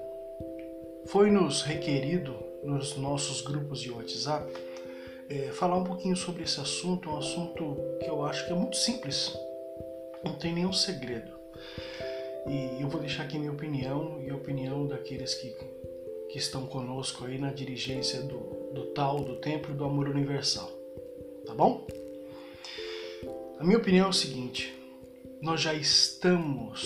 Foi-nos 1.08 1.62
requerido 1.62 2.36
nos 2.64 2.98
nossos 2.98 3.42
grupos 3.42 3.80
de 3.80 3.92
WhatsApp 3.92 4.52
é, 5.30 5.52
falar 5.52 5.78
um 5.78 5.84
pouquinho 5.84 6.16
sobre 6.16 6.44
esse 6.44 6.60
assunto, 6.60 7.10
um 7.10 7.18
assunto 7.18 7.78
que 8.00 8.10
eu 8.10 8.26
acho 8.26 8.46
que 8.46 8.52
é 8.52 8.56
muito 8.56 8.76
simples, 8.78 9.38
não 10.24 10.34
tem 10.34 10.54
nenhum 10.54 10.74
segredo. 10.74 11.38
E 12.48 12.82
eu 12.82 12.90
vou 12.90 13.00
deixar 13.00 13.24
aqui 13.24 13.38
minha 13.38 13.52
opinião 13.52 14.22
e 14.22 14.30
a 14.30 14.36
opinião 14.36 14.88
daqueles 14.88 15.34
que, 15.36 15.56
que 16.30 16.38
estão 16.38 16.66
conosco 16.66 17.26
aí 17.26 17.38
na 17.38 17.52
dirigência 17.52 18.22
do, 18.22 18.74
do 18.74 18.86
tal, 18.94 19.24
do 19.24 19.36
Templo 19.38 19.74
do 19.74 19.86
Amor 19.86 20.10
Universal. 20.10 20.70
Tá 21.46 21.54
bom? 21.54 21.88
A 23.60 23.64
minha 23.64 23.78
opinião 23.78 24.08
é 24.08 24.10
o 24.10 24.14
seguinte: 24.14 24.74
nós 25.42 25.62
já 25.62 25.74
estamos 25.74 26.86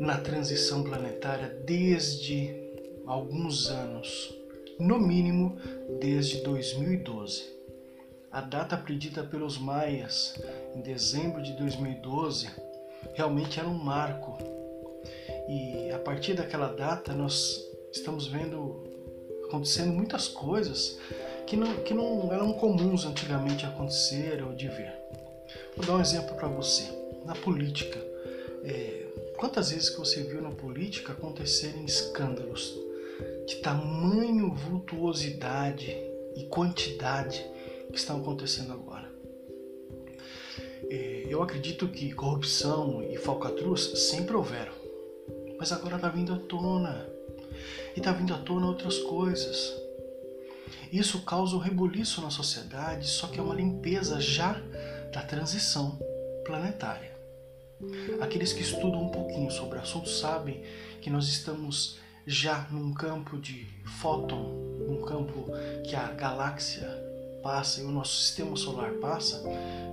na 0.00 0.16
transição 0.18 0.82
planetária 0.82 1.48
desde 1.64 2.54
alguns 3.06 3.68
anos, 3.68 4.34
no 4.78 4.98
mínimo 4.98 5.56
desde 6.00 6.42
2012. 6.42 7.58
A 8.30 8.40
data 8.40 8.76
predita 8.76 9.22
pelos 9.22 9.58
maias, 9.58 10.34
em 10.74 10.80
dezembro 10.80 11.42
de 11.42 11.52
2012, 11.54 12.48
realmente 13.14 13.58
era 13.58 13.68
um 13.68 13.78
marco. 13.78 14.57
E 15.48 15.90
a 15.90 15.98
partir 15.98 16.34
daquela 16.34 16.68
data 16.68 17.12
nós 17.14 17.64
estamos 17.90 18.26
vendo 18.26 18.84
acontecendo 19.46 19.92
muitas 19.92 20.28
coisas 20.28 20.98
que 21.46 21.56
não, 21.56 21.74
que 21.76 21.94
não 21.94 22.30
eram 22.32 22.52
comuns 22.52 23.06
antigamente 23.06 23.64
acontecer 23.64 24.42
ou 24.42 24.52
de 24.52 24.68
ver. 24.68 24.92
Vou 25.74 25.86
dar 25.86 25.94
um 25.94 26.00
exemplo 26.00 26.36
para 26.36 26.48
você. 26.48 26.84
Na 27.24 27.34
política, 27.34 27.98
é, 28.64 29.06
quantas 29.38 29.70
vezes 29.70 29.88
que 29.88 29.98
você 29.98 30.22
viu 30.22 30.42
na 30.42 30.50
política 30.50 31.12
acontecerem 31.12 31.84
escândalos 31.84 32.78
de 33.46 33.56
tamanho 33.56 34.54
vultuosidade 34.54 35.96
e 36.36 36.44
quantidade 36.44 37.44
que 37.90 37.98
estão 37.98 38.20
acontecendo 38.20 38.72
agora? 38.72 39.10
É, 40.90 41.26
eu 41.28 41.42
acredito 41.42 41.88
que 41.88 42.12
corrupção 42.12 43.02
e 43.02 43.16
falcatruas 43.16 43.80
sempre 44.10 44.36
houveram, 44.36 44.72
mas 45.58 45.72
agora 45.72 45.96
está 45.96 46.08
vindo 46.08 46.32
à 46.32 46.38
tona. 46.38 47.06
E 47.94 47.98
está 47.98 48.12
vindo 48.12 48.34
à 48.34 48.38
tona 48.38 48.66
outras 48.66 48.98
coisas. 48.98 49.74
Isso 50.92 51.22
causa 51.22 51.56
um 51.56 51.58
rebuliço 51.58 52.22
na 52.22 52.30
sociedade, 52.30 53.06
só 53.06 53.26
que 53.26 53.38
é 53.38 53.42
uma 53.42 53.54
limpeza 53.54 54.20
já 54.20 54.56
da 55.12 55.22
transição 55.22 55.98
planetária. 56.44 57.16
Aqueles 58.20 58.52
que 58.52 58.62
estudam 58.62 59.04
um 59.04 59.10
pouquinho 59.10 59.50
sobre 59.50 59.78
o 59.78 59.82
assunto 59.82 60.08
sabem 60.08 60.62
que 61.00 61.10
nós 61.10 61.28
estamos 61.28 61.98
já 62.26 62.66
num 62.70 62.92
campo 62.92 63.38
de 63.38 63.66
fóton, 64.00 64.76
num 64.86 65.02
campo 65.02 65.46
que 65.84 65.94
a 65.94 66.08
galáxia 66.12 66.88
passa 67.42 67.80
e 67.80 67.84
o 67.84 67.90
nosso 67.90 68.16
sistema 68.20 68.56
solar 68.56 68.92
passa, 68.94 69.42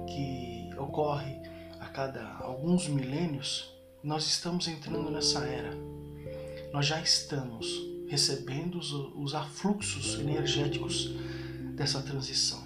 que 0.08 0.70
ocorre 0.78 1.40
a 1.80 1.86
cada 1.88 2.38
alguns 2.40 2.88
milênios, 2.88 3.75
nós 4.06 4.28
estamos 4.28 4.68
entrando 4.68 5.10
nessa 5.10 5.40
era. 5.40 5.76
Nós 6.72 6.86
já 6.86 7.02
estamos 7.02 7.68
recebendo 8.08 8.78
os, 8.78 8.92
os 8.94 9.34
afluxos 9.34 10.20
energéticos 10.20 11.16
dessa 11.76 12.04
transição. 12.04 12.64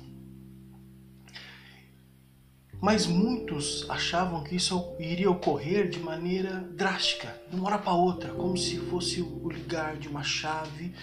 Mas 2.81 3.05
muitos 3.05 3.89
achavam 3.89 4.43
que 4.43 4.57
isso 4.57 4.93
iria 4.99 5.31
ocorrer 5.31 5.89
de 5.89 5.99
maneira 5.99 6.59
drástica, 6.75 7.33
de 7.49 7.55
uma 7.55 7.67
hora 7.67 7.77
para 7.77 7.93
outra, 7.93 8.33
como 8.33 8.57
se 8.57 8.77
fosse 8.77 9.21
o 9.21 9.49
ligar 9.49 9.95
de 9.95 10.09
uma 10.09 10.23
chave. 10.23 10.93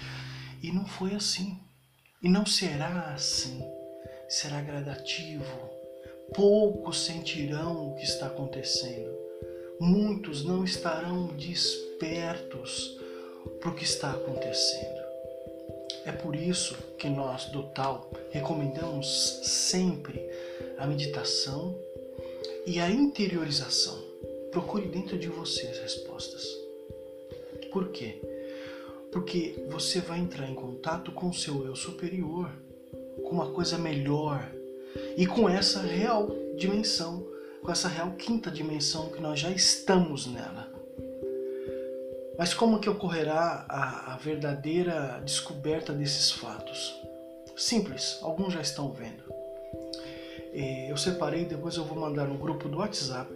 E 0.62 0.70
não 0.70 0.84
foi 0.84 1.14
assim. 1.14 1.58
E 2.22 2.28
não 2.28 2.44
será 2.44 3.14
assim. 3.14 3.62
Será 4.28 4.60
gradativo. 4.60 5.70
Poucos 6.34 7.06
sentirão 7.06 7.88
o 7.88 7.94
que 7.96 8.04
está 8.04 8.26
acontecendo. 8.26 9.25
Muitos 9.78 10.44
não 10.44 10.64
estarão 10.64 11.26
despertos 11.28 12.98
para 13.60 13.70
o 13.70 13.74
que 13.74 13.84
está 13.84 14.10
acontecendo. 14.10 15.06
É 16.04 16.12
por 16.12 16.36
isso 16.36 16.76
que 16.98 17.08
nós 17.08 17.46
do 17.46 17.64
Tal 17.64 18.10
recomendamos 18.30 19.40
sempre 19.42 20.20
a 20.78 20.86
meditação 20.86 21.76
e 22.66 22.80
a 22.80 22.90
interiorização. 22.90 24.02
Procure 24.50 24.86
dentro 24.86 25.18
de 25.18 25.28
você 25.28 25.66
as 25.66 25.78
respostas. 25.78 26.44
Por 27.72 27.88
quê? 27.88 28.20
Porque 29.12 29.66
você 29.68 30.00
vai 30.00 30.18
entrar 30.18 30.48
em 30.48 30.54
contato 30.54 31.12
com 31.12 31.28
o 31.28 31.34
seu 31.34 31.66
eu 31.66 31.76
superior, 31.76 32.50
com 33.24 33.30
uma 33.30 33.50
coisa 33.50 33.76
melhor 33.76 34.50
e 35.16 35.26
com 35.26 35.48
essa 35.48 35.80
real 35.80 36.28
dimensão, 36.56 37.26
com 37.66 37.72
essa 37.72 37.88
real 37.88 38.12
quinta 38.12 38.48
dimensão 38.48 39.08
que 39.08 39.20
nós 39.20 39.40
já 39.40 39.50
estamos 39.50 40.24
nela. 40.28 40.68
Mas 42.38 42.54
como 42.54 42.78
que 42.78 42.88
ocorrerá 42.88 43.66
a, 43.68 44.14
a 44.14 44.16
verdadeira 44.18 45.20
descoberta 45.24 45.92
desses 45.92 46.30
fatos? 46.30 46.94
Simples, 47.56 48.20
alguns 48.22 48.52
já 48.52 48.60
estão 48.60 48.92
vendo. 48.92 49.24
Eu 50.88 50.96
separei, 50.96 51.44
depois 51.44 51.76
eu 51.76 51.84
vou 51.84 51.98
mandar 51.98 52.26
no 52.26 52.38
grupo 52.38 52.68
do 52.68 52.78
WhatsApp 52.78 53.34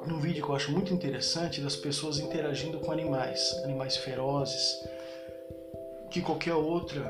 um 0.00 0.18
vídeo 0.18 0.42
que 0.42 0.50
eu 0.50 0.56
acho 0.56 0.72
muito 0.72 0.92
interessante 0.92 1.60
das 1.60 1.76
pessoas 1.76 2.18
interagindo 2.18 2.80
com 2.80 2.90
animais, 2.90 3.52
animais 3.62 3.96
ferozes, 3.98 4.82
que 6.10 6.22
qualquer 6.22 6.54
outra 6.54 7.04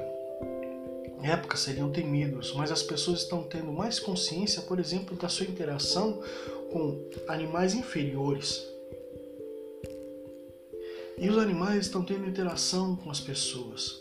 época 1.23 1.57
seriam 1.57 1.91
temidos, 1.91 2.53
mas 2.55 2.71
as 2.71 2.83
pessoas 2.83 3.21
estão 3.21 3.43
tendo 3.43 3.73
mais 3.73 3.99
consciência, 3.99 4.63
por 4.63 4.79
exemplo, 4.79 5.17
da 5.17 5.29
sua 5.29 5.47
interação 5.47 6.23
com 6.71 7.11
animais 7.29 7.75
inferiores. 7.75 8.65
E 11.17 11.29
os 11.29 11.39
animais 11.39 11.87
estão 11.87 12.05
tendo 12.05 12.29
interação 12.29 12.95
com 12.95 13.11
as 13.11 13.21
pessoas. 13.21 14.01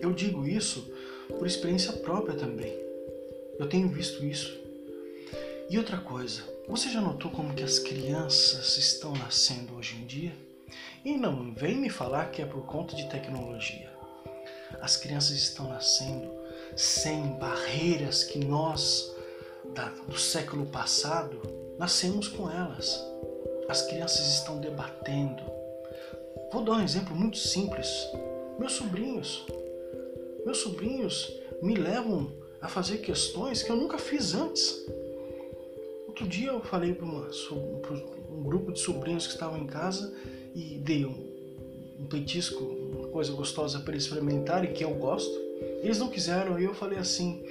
Eu 0.00 0.12
digo 0.12 0.46
isso 0.46 0.90
por 1.28 1.46
experiência 1.46 1.92
própria 1.92 2.34
também. 2.34 2.72
Eu 3.58 3.68
tenho 3.68 3.88
visto 3.88 4.24
isso. 4.24 4.58
E 5.68 5.78
outra 5.78 5.98
coisa, 5.98 6.42
você 6.66 6.88
já 6.88 7.00
notou 7.00 7.30
como 7.30 7.54
que 7.54 7.62
as 7.62 7.78
crianças 7.78 8.76
estão 8.78 9.12
nascendo 9.12 9.74
hoje 9.74 9.96
em 9.96 10.06
dia? 10.06 10.32
E 11.04 11.16
não 11.16 11.52
vem 11.52 11.76
me 11.76 11.90
falar 11.90 12.30
que 12.30 12.40
é 12.40 12.46
por 12.46 12.64
conta 12.64 12.96
de 12.96 13.08
tecnologia. 13.08 13.91
As 14.82 14.96
crianças 14.96 15.36
estão 15.36 15.68
nascendo 15.68 16.28
sem 16.74 17.28
barreiras 17.38 18.24
que 18.24 18.40
nós, 18.40 19.14
da, 19.72 19.88
do 20.08 20.18
século 20.18 20.66
passado, 20.66 21.40
nascemos 21.78 22.26
com 22.26 22.50
elas. 22.50 23.00
As 23.68 23.82
crianças 23.82 24.26
estão 24.34 24.58
debatendo. 24.58 25.40
Vou 26.52 26.64
dar 26.64 26.72
um 26.72 26.82
exemplo 26.82 27.14
muito 27.14 27.38
simples. 27.38 27.88
Meus 28.58 28.72
sobrinhos. 28.72 29.46
Meus 30.44 30.58
sobrinhos 30.58 31.32
me 31.62 31.76
levam 31.76 32.32
a 32.60 32.66
fazer 32.66 32.98
questões 32.98 33.62
que 33.62 33.70
eu 33.70 33.76
nunca 33.76 33.98
fiz 33.98 34.34
antes. 34.34 34.84
Outro 36.08 36.26
dia 36.26 36.48
eu 36.48 36.60
falei 36.60 36.92
para 36.92 37.06
um 37.06 38.42
grupo 38.42 38.72
de 38.72 38.80
sobrinhos 38.80 39.28
que 39.28 39.34
estavam 39.34 39.58
em 39.58 39.66
casa 39.66 40.12
e 40.56 40.76
dei 40.78 41.06
um, 41.06 41.31
um 42.02 42.06
petisco, 42.06 42.64
uma 42.64 43.08
coisa 43.08 43.32
gostosa 43.32 43.80
para 43.80 43.92
eles 43.92 44.04
experimentarem, 44.04 44.72
que 44.72 44.84
eu 44.84 44.94
gosto. 44.94 45.32
Eles 45.82 45.98
não 45.98 46.08
quiseram 46.08 46.58
e 46.58 46.64
eu 46.64 46.74
falei 46.74 46.98
assim: 46.98 47.42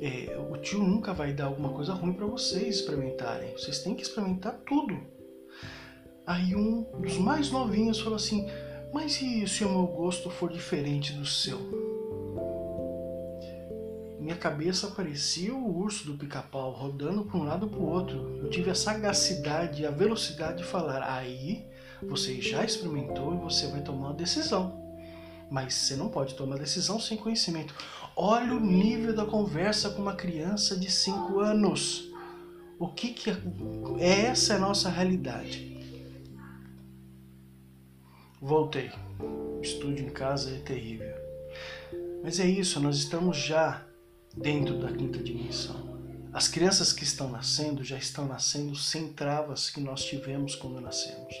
é, 0.00 0.38
o 0.50 0.56
tio 0.56 0.78
nunca 0.78 1.12
vai 1.12 1.32
dar 1.32 1.46
alguma 1.46 1.70
coisa 1.70 1.92
ruim 1.92 2.12
para 2.12 2.26
vocês 2.26 2.76
experimentarem. 2.76 3.52
Vocês 3.52 3.80
têm 3.80 3.94
que 3.94 4.02
experimentar 4.02 4.60
tudo. 4.66 4.96
Aí 6.26 6.54
um 6.54 6.82
dos 7.00 7.18
mais 7.18 7.50
novinhos 7.50 7.98
falou 7.98 8.16
assim: 8.16 8.48
Mas 8.92 9.20
e 9.20 9.46
se 9.48 9.64
o 9.64 9.70
meu 9.70 9.86
gosto 9.86 10.30
for 10.30 10.50
diferente 10.50 11.12
do 11.12 11.26
seu? 11.26 11.88
minha 14.28 14.36
cabeça 14.36 14.88
parecia 14.88 15.54
o 15.54 15.78
urso 15.78 16.04
do 16.04 16.18
pica-pau 16.18 16.70
rodando 16.70 17.24
para 17.24 17.38
um 17.38 17.44
lado 17.44 17.66
para 17.66 17.78
o 17.78 17.88
outro. 17.88 18.40
Eu 18.42 18.50
tive 18.50 18.70
a 18.70 18.74
sagacidade 18.74 19.86
a 19.86 19.90
velocidade 19.90 20.58
de 20.58 20.64
falar: 20.64 21.02
aí 21.02 21.66
você 22.02 22.40
já 22.40 22.64
experimentou 22.64 23.34
e 23.34 23.38
você 23.38 23.66
vai 23.66 23.80
tomar 23.82 24.08
uma 24.08 24.14
decisão. 24.14 24.78
Mas 25.50 25.74
você 25.74 25.96
não 25.96 26.08
pode 26.08 26.34
tomar 26.34 26.58
decisão 26.58 27.00
sem 27.00 27.16
conhecimento. 27.16 27.74
Olha 28.14 28.54
o 28.54 28.60
nível 28.60 29.14
da 29.14 29.24
conversa 29.24 29.90
com 29.90 30.02
uma 30.02 30.14
criança 30.14 30.76
de 30.76 30.90
5 30.90 31.40
anos. 31.40 32.10
O 32.78 32.88
que, 32.88 33.12
que 33.12 33.30
é? 33.30 33.36
Essa 34.26 34.54
é 34.54 34.56
a 34.56 34.60
nossa 34.60 34.88
realidade. 34.88 35.76
Voltei. 38.40 38.90
O 39.18 39.60
estúdio 39.60 40.06
em 40.06 40.10
casa 40.10 40.54
é 40.54 40.58
terrível. 40.58 41.14
Mas 42.22 42.38
é 42.38 42.46
isso, 42.46 42.78
nós 42.78 42.96
estamos 42.98 43.36
já 43.36 43.84
dentro 44.36 44.78
da 44.78 44.92
quinta 44.92 45.18
dimensão. 45.18 45.98
As 46.32 46.46
crianças 46.46 46.92
que 46.92 47.02
estão 47.02 47.30
nascendo 47.30 47.82
já 47.82 47.96
estão 47.96 48.26
nascendo 48.26 48.76
sem 48.76 49.12
travas 49.12 49.70
que 49.70 49.80
nós 49.80 50.04
tivemos 50.04 50.54
quando 50.54 50.80
nascemos. 50.80 51.34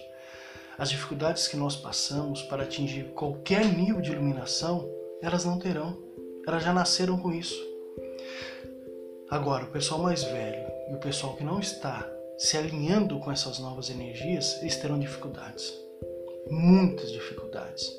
As 0.78 0.90
dificuldades 0.90 1.48
que 1.48 1.56
nós 1.56 1.76
passamos 1.76 2.42
para 2.42 2.62
atingir 2.62 3.12
qualquer 3.14 3.64
nível 3.64 4.00
de 4.00 4.12
iluminação, 4.12 4.88
elas 5.20 5.44
não 5.44 5.58
terão. 5.58 5.96
Elas 6.46 6.62
já 6.62 6.72
nasceram 6.72 7.18
com 7.18 7.32
isso. 7.32 7.60
Agora, 9.28 9.64
o 9.64 9.70
pessoal 9.70 10.00
mais 10.00 10.22
velho 10.22 10.66
e 10.90 10.94
o 10.94 11.00
pessoal 11.00 11.36
que 11.36 11.44
não 11.44 11.60
está 11.60 12.08
se 12.38 12.56
alinhando 12.56 13.18
com 13.18 13.32
essas 13.32 13.58
novas 13.58 13.90
energias, 13.90 14.56
eles 14.62 14.76
terão 14.76 14.98
dificuldades. 14.98 15.74
Muitas 16.48 17.10
dificuldades. 17.10 17.92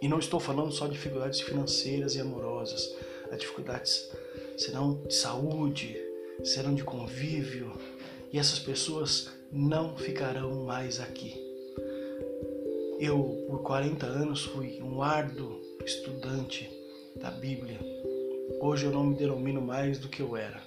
E 0.00 0.08
não 0.08 0.18
estou 0.18 0.38
falando 0.38 0.72
só 0.72 0.86
de 0.86 0.92
dificuldades 0.92 1.40
financeiras 1.40 2.14
e 2.14 2.20
amorosas 2.20 2.94
as 3.34 3.40
dificuldades 3.40 4.10
serão 4.56 5.02
de 5.02 5.14
saúde, 5.14 5.96
serão 6.44 6.74
de 6.74 6.84
convívio, 6.84 7.72
e 8.32 8.38
essas 8.38 8.58
pessoas 8.58 9.30
não 9.50 9.96
ficarão 9.96 10.64
mais 10.64 11.00
aqui. 11.00 11.43
Eu, 13.06 13.44
por 13.46 13.62
40 13.62 14.06
anos, 14.06 14.46
fui 14.46 14.80
um 14.82 15.02
árduo 15.02 15.60
estudante 15.84 16.70
da 17.20 17.30
Bíblia. 17.30 17.78
Hoje 18.58 18.86
eu 18.86 18.90
não 18.90 19.04
me 19.04 19.14
denomino 19.14 19.60
mais 19.60 19.98
do 19.98 20.08
que 20.08 20.22
eu 20.22 20.34
era, 20.38 20.58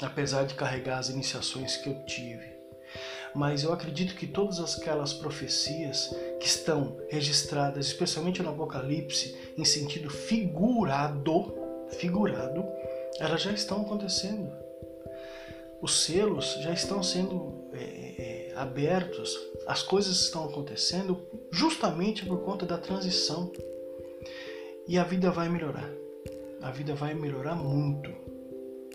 apesar 0.00 0.44
de 0.44 0.54
carregar 0.54 0.98
as 0.98 1.08
iniciações 1.08 1.78
que 1.78 1.88
eu 1.88 2.04
tive. 2.04 2.46
Mas 3.34 3.64
eu 3.64 3.72
acredito 3.72 4.14
que 4.14 4.24
todas 4.24 4.78
aquelas 4.78 5.12
profecias 5.14 6.14
que 6.38 6.46
estão 6.46 6.96
registradas, 7.08 7.86
especialmente 7.86 8.40
no 8.40 8.50
Apocalipse, 8.50 9.36
em 9.58 9.64
sentido 9.64 10.08
figurado, 10.08 11.56
figurado, 11.98 12.64
elas 13.18 13.42
já 13.42 13.50
estão 13.50 13.80
acontecendo. 13.80 14.52
Os 15.82 16.04
selos 16.04 16.56
já 16.60 16.72
estão 16.72 17.02
sendo 17.02 17.68
é, 17.72 17.82
é, 17.82 18.52
abertos, 18.54 19.36
as 19.66 19.82
coisas 19.82 20.20
estão 20.20 20.44
acontecendo 20.44 21.20
justamente 21.50 22.24
por 22.24 22.40
conta 22.42 22.64
da 22.64 22.78
transição. 22.78 23.52
E 24.86 24.96
a 24.96 25.02
vida 25.02 25.30
vai 25.30 25.48
melhorar. 25.48 25.90
A 26.62 26.70
vida 26.70 26.94
vai 26.94 27.14
melhorar 27.14 27.56
muito. 27.56 28.10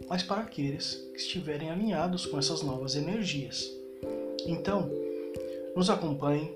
Mas 0.07 0.23
para 0.23 0.41
aqueles 0.41 0.95
que 1.13 1.17
estiverem 1.17 1.69
alinhados 1.69 2.25
com 2.25 2.39
essas 2.39 2.61
novas 2.61 2.95
energias. 2.95 3.69
Então, 4.45 4.89
nos 5.75 5.89
acompanhe, 5.89 6.55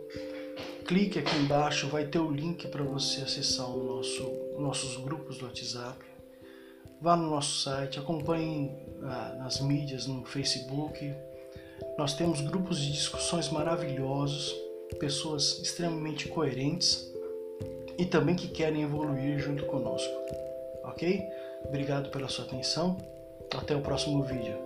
clique 0.85 1.19
aqui 1.19 1.35
embaixo, 1.37 1.87
vai 1.87 2.05
ter 2.07 2.19
o 2.19 2.31
link 2.31 2.67
para 2.69 2.83
você 2.83 3.21
acessar 3.21 3.69
o 3.69 3.83
nosso, 3.83 4.23
nossos 4.57 4.97
grupos 4.97 5.37
do 5.37 5.45
WhatsApp. 5.45 5.99
Vá 7.01 7.15
no 7.17 7.29
nosso 7.29 7.63
site, 7.63 7.99
acompanhe 7.99 8.71
ah, 9.03 9.35
nas 9.39 9.59
mídias, 9.59 10.07
no 10.07 10.23
Facebook. 10.25 11.13
Nós 11.97 12.13
temos 12.13 12.41
grupos 12.41 12.79
de 12.79 12.91
discussões 12.91 13.49
maravilhosos, 13.49 14.55
pessoas 14.99 15.59
extremamente 15.61 16.27
coerentes 16.27 17.11
e 17.97 18.05
também 18.05 18.35
que 18.35 18.47
querem 18.47 18.83
evoluir 18.83 19.39
junto 19.39 19.65
conosco. 19.65 20.13
Ok? 20.83 21.23
Obrigado 21.65 22.09
pela 22.09 22.27
sua 22.27 22.45
atenção. 22.45 22.97
Até 23.51 23.75
o 23.75 23.81
próximo 23.81 24.21
vídeo. 24.23 24.64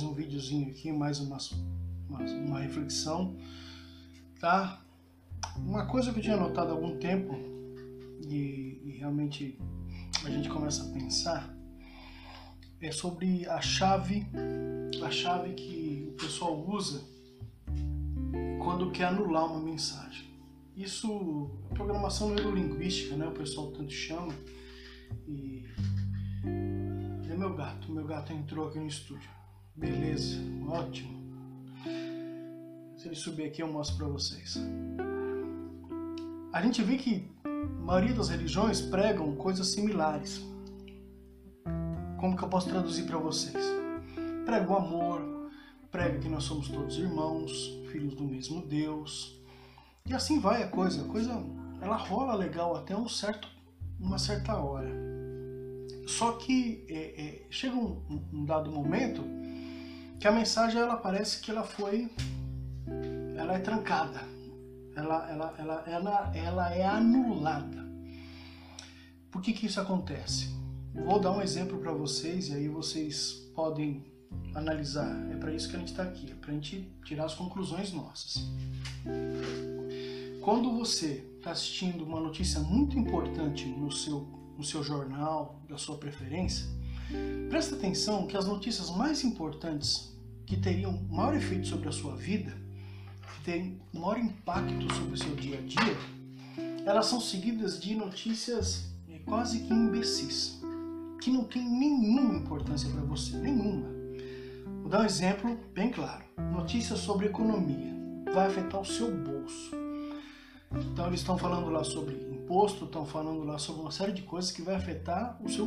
Mais 0.00 0.12
um 0.12 0.14
videozinho 0.14 0.70
aqui, 0.70 0.90
mais 0.90 1.20
uma, 1.20 1.36
uma, 2.08 2.20
uma, 2.20 2.60
reflexão, 2.60 3.36
tá? 4.40 4.80
Uma 5.58 5.84
coisa 5.84 6.10
que 6.10 6.20
eu 6.20 6.22
tinha 6.22 6.38
notado 6.38 6.70
há 6.70 6.72
algum 6.72 6.96
tempo 6.96 7.34
e, 8.26 8.80
e 8.82 8.96
realmente 8.98 9.58
a 10.24 10.30
gente 10.30 10.48
começa 10.48 10.84
a 10.84 10.92
pensar 10.94 11.54
é 12.80 12.90
sobre 12.90 13.46
a 13.46 13.60
chave, 13.60 14.26
a 15.04 15.10
chave 15.10 15.52
que 15.52 16.08
o 16.08 16.12
pessoal 16.12 16.66
usa 16.66 17.04
quando 18.64 18.90
quer 18.92 19.04
anular 19.04 19.44
uma 19.44 19.60
mensagem. 19.60 20.30
Isso, 20.74 21.50
a 21.70 21.74
programação 21.74 22.30
neurolinguística, 22.30 23.16
né? 23.16 23.26
O 23.26 23.32
pessoal 23.32 23.70
tanto 23.72 23.92
chama 23.92 24.32
e 25.28 25.66
meu 27.36 27.54
gato. 27.54 27.92
Meu 27.92 28.06
gato 28.06 28.32
entrou 28.32 28.66
aqui 28.66 28.78
no 28.78 28.86
estúdio. 28.86 29.39
Beleza, 29.80 30.36
ótimo. 30.68 31.18
Se 32.98 33.08
ele 33.08 33.16
subir 33.16 33.44
aqui, 33.44 33.62
eu 33.62 33.72
mostro 33.72 33.96
para 33.96 34.08
vocês. 34.08 34.58
A 36.52 36.60
gente 36.60 36.82
vê 36.82 36.98
que 36.98 37.26
a 37.42 37.82
maioria 37.82 38.14
das 38.14 38.28
religiões 38.28 38.82
pregam 38.82 39.34
coisas 39.36 39.68
similares. 39.68 40.44
Como 42.18 42.36
que 42.36 42.44
eu 42.44 42.48
posso 42.48 42.68
traduzir 42.68 43.06
para 43.06 43.16
vocês? 43.16 43.64
Prega 44.44 44.70
o 44.70 44.76
amor, 44.76 45.50
prega 45.90 46.18
que 46.18 46.28
nós 46.28 46.44
somos 46.44 46.68
todos 46.68 46.98
irmãos, 46.98 47.50
filhos 47.90 48.14
do 48.14 48.24
mesmo 48.24 48.60
Deus. 48.66 49.40
E 50.04 50.12
assim 50.12 50.38
vai 50.38 50.62
a 50.62 50.68
coisa. 50.68 51.02
A 51.02 51.08
coisa 51.08 51.42
ela 51.80 51.96
rola 51.96 52.34
legal 52.34 52.76
até 52.76 52.94
um 52.94 53.08
certo, 53.08 53.48
uma 53.98 54.18
certa 54.18 54.58
hora. 54.58 54.90
Só 56.06 56.32
que 56.32 56.84
é, 56.86 57.22
é, 57.22 57.46
chega 57.48 57.76
um, 57.76 58.26
um, 58.30 58.44
dado 58.44 58.70
momento 58.70 59.24
que 60.20 60.28
a 60.28 60.32
mensagem 60.32 60.78
ela 60.78 60.98
parece 60.98 61.40
que 61.40 61.50
ela 61.50 61.64
foi, 61.64 62.10
ela 63.34 63.54
é 63.54 63.58
trancada, 63.58 64.20
ela, 64.94 65.30
ela, 65.30 65.54
ela, 65.58 65.84
ela, 65.86 66.32
ela 66.36 66.74
é 66.74 66.84
anulada. 66.84 67.88
Por 69.30 69.40
que 69.40 69.54
que 69.54 69.64
isso 69.64 69.80
acontece? 69.80 70.54
Vou 70.94 71.18
dar 71.18 71.32
um 71.32 71.40
exemplo 71.40 71.78
para 71.78 71.92
vocês 71.92 72.48
e 72.48 72.54
aí 72.54 72.68
vocês 72.68 73.50
podem 73.54 74.04
analisar. 74.54 75.10
É 75.32 75.36
para 75.36 75.54
isso 75.54 75.70
que 75.70 75.76
a 75.76 75.78
gente 75.78 75.92
está 75.92 76.02
aqui, 76.02 76.30
é 76.30 76.34
para 76.34 76.50
a 76.50 76.54
gente 76.54 76.92
tirar 77.02 77.24
as 77.24 77.34
conclusões 77.34 77.90
nossas. 77.90 78.46
Quando 80.42 80.76
você 80.76 81.24
está 81.38 81.52
assistindo 81.52 82.04
uma 82.04 82.20
notícia 82.20 82.60
muito 82.60 82.98
importante 82.98 83.66
no 83.66 83.90
seu 83.90 84.38
no 84.60 84.64
seu 84.66 84.82
jornal, 84.82 85.62
da 85.66 85.78
sua 85.78 85.96
preferência, 85.96 86.66
presta 87.48 87.76
atenção 87.76 88.26
que 88.26 88.36
as 88.36 88.44
notícias 88.46 88.90
mais 88.90 89.24
importantes 89.24 90.09
que 90.50 90.56
teriam 90.56 91.00
maior 91.08 91.36
efeito 91.36 91.68
sobre 91.68 91.88
a 91.88 91.92
sua 91.92 92.16
vida, 92.16 92.52
que 93.22 93.44
têm 93.44 93.80
maior 93.94 94.18
impacto 94.18 94.92
sobre 94.94 95.14
o 95.14 95.16
seu 95.16 95.36
dia 95.36 95.56
a 95.56 95.62
dia, 95.62 95.96
elas 96.84 97.06
são 97.06 97.20
seguidas 97.20 97.80
de 97.80 97.94
notícias 97.94 98.90
eh, 99.08 99.20
quase 99.24 99.60
que 99.60 99.72
imbecis, 99.72 100.60
que 101.22 101.30
não 101.30 101.44
tem 101.44 101.62
nenhuma 101.62 102.34
importância 102.34 102.90
para 102.90 103.02
você, 103.02 103.36
nenhuma. 103.36 103.90
Vou 104.80 104.88
dar 104.88 105.02
um 105.02 105.04
exemplo 105.04 105.56
bem 105.72 105.92
claro. 105.92 106.24
Notícias 106.52 106.98
sobre 106.98 107.26
economia 107.26 107.94
vai 108.34 108.48
afetar 108.48 108.80
o 108.80 108.84
seu 108.84 109.08
bolso. 109.08 109.70
Então 110.72 111.06
eles 111.06 111.20
estão 111.20 111.38
falando 111.38 111.70
lá 111.70 111.84
sobre 111.84 112.14
imposto, 112.14 112.86
estão 112.86 113.06
falando 113.06 113.44
lá 113.44 113.56
sobre 113.56 113.82
uma 113.82 113.92
série 113.92 114.12
de 114.12 114.22
coisas 114.22 114.50
que 114.50 114.62
vai 114.62 114.74
afetar 114.74 115.40
o 115.44 115.48
seu 115.48 115.66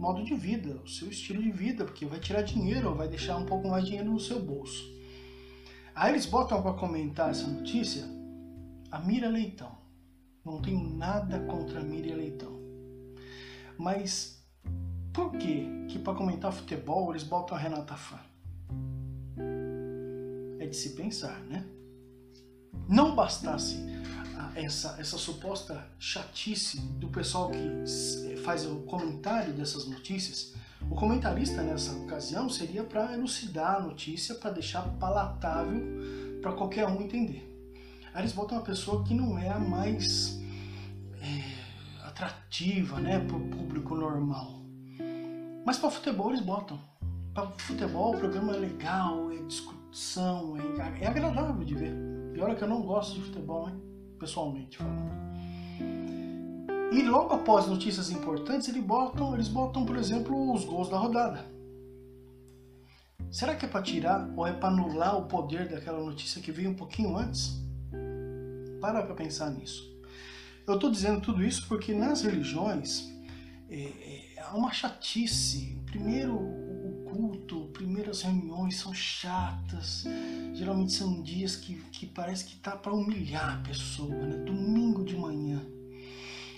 modo 0.00 0.24
de 0.24 0.34
vida, 0.34 0.80
o 0.82 0.88
seu 0.88 1.10
estilo 1.10 1.42
de 1.42 1.52
vida, 1.52 1.84
porque 1.84 2.06
vai 2.06 2.18
tirar 2.18 2.40
dinheiro 2.40 2.94
vai 2.94 3.06
deixar 3.06 3.36
um 3.36 3.44
pouco 3.44 3.68
mais 3.68 3.84
de 3.84 3.90
dinheiro 3.90 4.10
no 4.10 4.18
seu 4.18 4.40
bolso. 4.40 4.82
Aí 5.94 6.12
eles 6.12 6.24
botam 6.24 6.62
para 6.62 6.72
comentar 6.72 7.28
essa 7.28 7.46
notícia 7.46 8.04
a 8.90 8.98
Mira 8.98 9.28
Leitão. 9.28 9.76
Não 10.42 10.62
tenho 10.62 10.82
nada 10.96 11.38
contra 11.40 11.80
a 11.80 11.82
Mira 11.82 12.16
Leitão. 12.16 12.58
Mas 13.76 14.42
por 15.12 15.32
que 15.32 15.84
que 15.86 15.98
para 15.98 16.14
comentar 16.14 16.50
futebol 16.50 17.10
eles 17.10 17.22
botam 17.22 17.54
a 17.54 17.60
Renata 17.60 17.94
Fã? 17.94 18.18
É 20.58 20.66
de 20.66 20.76
se 20.76 20.94
pensar, 20.94 21.40
né? 21.40 21.66
Não 22.88 23.14
bastasse 23.14 23.76
essa, 24.54 24.96
essa 24.98 25.18
suposta 25.18 25.86
chatice 25.98 26.80
do 26.80 27.08
pessoal 27.08 27.50
que 27.50 27.58
eh, 27.58 28.36
faz 28.44 28.66
o 28.66 28.76
comentário 28.80 29.52
dessas 29.52 29.86
notícias, 29.86 30.54
o 30.90 30.94
comentarista 30.94 31.62
nessa 31.62 31.92
ocasião 31.92 32.48
seria 32.48 32.82
para 32.82 33.12
elucidar 33.12 33.76
a 33.76 33.80
notícia, 33.80 34.34
para 34.34 34.50
deixar 34.50 34.82
palatável 34.98 35.80
para 36.40 36.52
qualquer 36.52 36.86
um 36.86 37.00
entender. 37.00 37.46
Aí 38.12 38.22
eles 38.22 38.32
botam 38.32 38.58
uma 38.58 38.64
pessoa 38.64 39.04
que 39.04 39.14
não 39.14 39.38
é 39.38 39.48
a 39.48 39.58
mais 39.58 40.40
é, 41.20 42.06
atrativa 42.06 42.98
né, 42.98 43.20
para 43.20 43.36
o 43.36 43.48
público 43.48 43.94
normal. 43.94 44.60
Mas 45.64 45.76
para 45.76 45.90
futebol 45.90 46.30
eles 46.30 46.40
botam. 46.40 46.80
Para 47.34 47.46
futebol 47.58 48.14
o 48.14 48.18
programa 48.18 48.56
é 48.56 48.58
legal, 48.58 49.30
é 49.30 49.36
discussão, 49.42 50.56
é, 50.56 51.04
é 51.04 51.06
agradável 51.06 51.64
de 51.64 51.74
ver. 51.74 51.94
E 52.34 52.40
olha 52.40 52.54
que 52.54 52.64
eu 52.64 52.68
não 52.68 52.82
gosto 52.82 53.14
de 53.14 53.22
futebol, 53.22 53.68
hein? 53.68 53.89
Pessoalmente 54.20 54.76
falando. 54.76 55.10
E 56.92 57.02
logo 57.02 57.34
após 57.34 57.66
notícias 57.66 58.10
importantes, 58.10 58.68
eles 58.68 58.84
botam, 58.84 59.34
eles 59.34 59.48
botam, 59.48 59.84
por 59.86 59.96
exemplo, 59.96 60.52
os 60.52 60.64
gols 60.64 60.88
da 60.88 60.98
rodada. 60.98 61.44
Será 63.30 63.54
que 63.54 63.64
é 63.64 63.68
para 63.68 63.82
tirar 63.82 64.28
ou 64.36 64.46
é 64.46 64.52
para 64.52 64.68
anular 64.68 65.16
o 65.16 65.26
poder 65.26 65.68
daquela 65.68 66.00
notícia 66.00 66.42
que 66.42 66.52
veio 66.52 66.70
um 66.70 66.74
pouquinho 66.74 67.16
antes? 67.16 67.60
Para 68.80 69.02
para 69.02 69.14
pensar 69.14 69.50
nisso. 69.50 69.88
Eu 70.66 70.74
estou 70.74 70.90
dizendo 70.90 71.20
tudo 71.20 71.42
isso 71.42 71.66
porque 71.68 71.94
nas 71.94 72.22
religiões 72.22 73.08
é, 73.68 74.34
é, 74.36 74.42
há 74.42 74.56
uma 74.56 74.72
chatice. 74.72 75.80
Primeiro, 75.86 76.38
culto, 77.10 77.59
primeiras 77.70 78.22
reuniões 78.22 78.76
são 78.76 78.92
chatas, 78.92 80.04
geralmente 80.54 80.92
são 80.92 81.22
dias 81.22 81.56
que, 81.56 81.76
que 81.90 82.06
parece 82.06 82.44
que 82.44 82.56
tá 82.56 82.76
para 82.76 82.92
humilhar 82.92 83.58
a 83.58 83.62
pessoa, 83.62 84.14
né? 84.26 84.36
Domingo 84.44 85.04
de 85.04 85.16
manhã. 85.16 85.60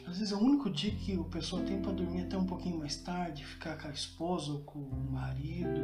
Às 0.07 0.19
vezes 0.19 0.33
é 0.33 0.37
o 0.37 0.41
único 0.41 0.69
dia 0.69 0.91
que 0.91 1.17
o 1.17 1.25
pessoal 1.25 1.63
tem 1.63 1.81
para 1.81 1.93
dormir 1.93 2.23
até 2.23 2.37
um 2.37 2.45
pouquinho 2.45 2.79
mais 2.79 2.97
tarde, 2.97 3.45
ficar 3.45 3.79
com 3.79 3.89
a 3.89 3.91
esposa 3.91 4.53
ou 4.53 4.61
com 4.61 4.81
o 4.81 5.11
marido, 5.13 5.81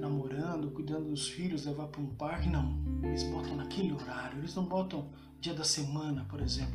namorando, 0.00 0.70
cuidando 0.70 1.10
dos 1.10 1.28
filhos, 1.28 1.66
levar 1.66 1.88
para 1.88 2.00
um 2.00 2.14
parque. 2.14 2.48
Não, 2.48 2.78
eles 3.02 3.22
botam 3.24 3.54
naquele 3.56 3.92
horário, 3.92 4.38
eles 4.38 4.54
não 4.54 4.64
botam 4.64 5.10
dia 5.40 5.54
da 5.54 5.64
semana, 5.64 6.24
por 6.28 6.40
exemplo. 6.40 6.74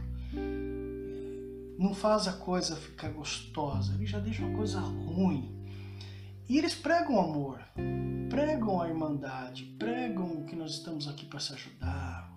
Não 1.77 1.93
faz 1.93 2.27
a 2.27 2.33
coisa 2.33 2.75
ficar 2.75 3.09
gostosa, 3.09 3.95
eles 3.95 4.09
já 4.09 4.19
deixam 4.19 4.53
a 4.53 4.55
coisa 4.55 4.79
ruim. 4.79 5.58
E 6.49 6.57
eles 6.57 6.73
pregam 6.73 7.19
amor, 7.19 7.61
pregam 8.27 8.81
a 8.81 8.87
irmandade, 8.87 9.65
pregam 9.77 10.43
que 10.45 10.55
nós 10.55 10.71
estamos 10.71 11.07
aqui 11.07 11.27
para 11.27 11.39
se 11.39 11.53
ajudar. 11.53 12.27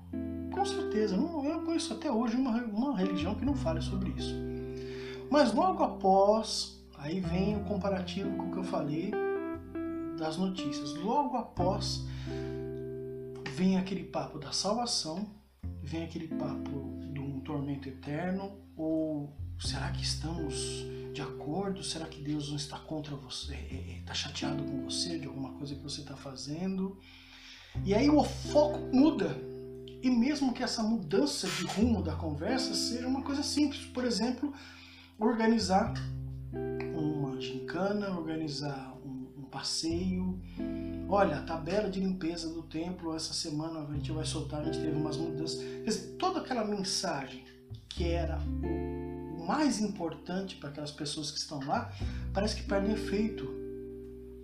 Com 0.52 0.66
certeza, 0.66 1.16
não, 1.16 1.42
eu 1.46 1.62
conheço 1.62 1.94
até 1.94 2.12
hoje 2.12 2.36
uma, 2.36 2.62
uma 2.62 2.94
religião 2.94 3.34
que 3.34 3.42
não 3.42 3.54
fale 3.54 3.80
sobre 3.80 4.10
isso. 4.10 4.34
Mas 5.30 5.54
logo 5.54 5.82
após, 5.82 6.78
aí 6.98 7.20
vem 7.20 7.56
o 7.56 7.64
comparativo 7.64 8.36
com 8.36 8.50
o 8.50 8.52
que 8.52 8.58
eu 8.58 8.64
falei 8.64 9.12
das 10.18 10.36
notícias. 10.36 10.94
Logo 10.96 11.38
após, 11.38 12.04
vem 13.54 13.78
aquele 13.78 14.04
papo 14.04 14.38
da 14.38 14.52
salvação, 14.52 15.26
vem 15.82 16.04
aquele 16.04 16.28
papo 16.28 16.98
de 17.14 17.18
um 17.18 17.40
tormento 17.40 17.88
eterno, 17.88 18.52
ou 18.76 19.32
será 19.58 19.90
que 19.90 20.02
estamos 20.02 20.84
de 21.12 21.20
acordo? 21.20 21.82
Será 21.82 22.06
que 22.06 22.20
Deus 22.20 22.48
não 22.48 22.56
está 22.56 22.78
contra 22.78 23.14
você? 23.14 23.54
Está 23.54 23.76
é, 23.76 24.04
é, 24.10 24.14
chateado 24.14 24.64
com 24.64 24.82
você 24.84 25.18
de 25.18 25.26
alguma 25.26 25.52
coisa 25.52 25.74
que 25.74 25.82
você 25.82 26.00
está 26.00 26.16
fazendo? 26.16 26.98
E 27.84 27.94
aí 27.94 28.08
o 28.08 28.22
foco 28.24 28.78
muda. 28.94 29.36
E 30.02 30.10
mesmo 30.10 30.52
que 30.52 30.62
essa 30.62 30.82
mudança 30.82 31.46
de 31.46 31.64
rumo 31.64 32.02
da 32.02 32.14
conversa 32.16 32.74
seja 32.74 33.06
uma 33.06 33.22
coisa 33.22 33.42
simples, 33.42 33.84
por 33.86 34.04
exemplo, 34.04 34.52
organizar 35.18 35.92
uma 36.94 37.40
gincana, 37.40 38.10
organizar 38.10 38.96
um, 39.04 39.28
um 39.38 39.42
passeio. 39.44 40.40
Olha, 41.08 41.38
a 41.38 41.42
tabela 41.42 41.90
de 41.90 42.00
limpeza 42.00 42.52
do 42.52 42.62
templo, 42.62 43.14
essa 43.14 43.32
semana 43.32 43.80
a 43.80 43.92
gente 43.92 44.10
vai 44.10 44.24
soltar, 44.24 44.62
a 44.62 44.64
gente 44.64 44.78
teve 44.78 44.96
umas 44.96 45.16
mudanças. 45.16 45.60
Dizer, 45.84 46.16
toda 46.16 46.40
aquela 46.40 46.64
mensagem 46.64 47.44
que 47.88 48.08
era 48.08 48.38
o 48.38 49.01
mais 49.42 49.80
importante 49.80 50.56
para 50.56 50.70
aquelas 50.70 50.92
pessoas 50.92 51.30
que 51.30 51.38
estão 51.38 51.58
lá, 51.66 51.92
parece 52.32 52.56
que 52.56 52.62
perde 52.62 52.92
efeito, 52.92 53.48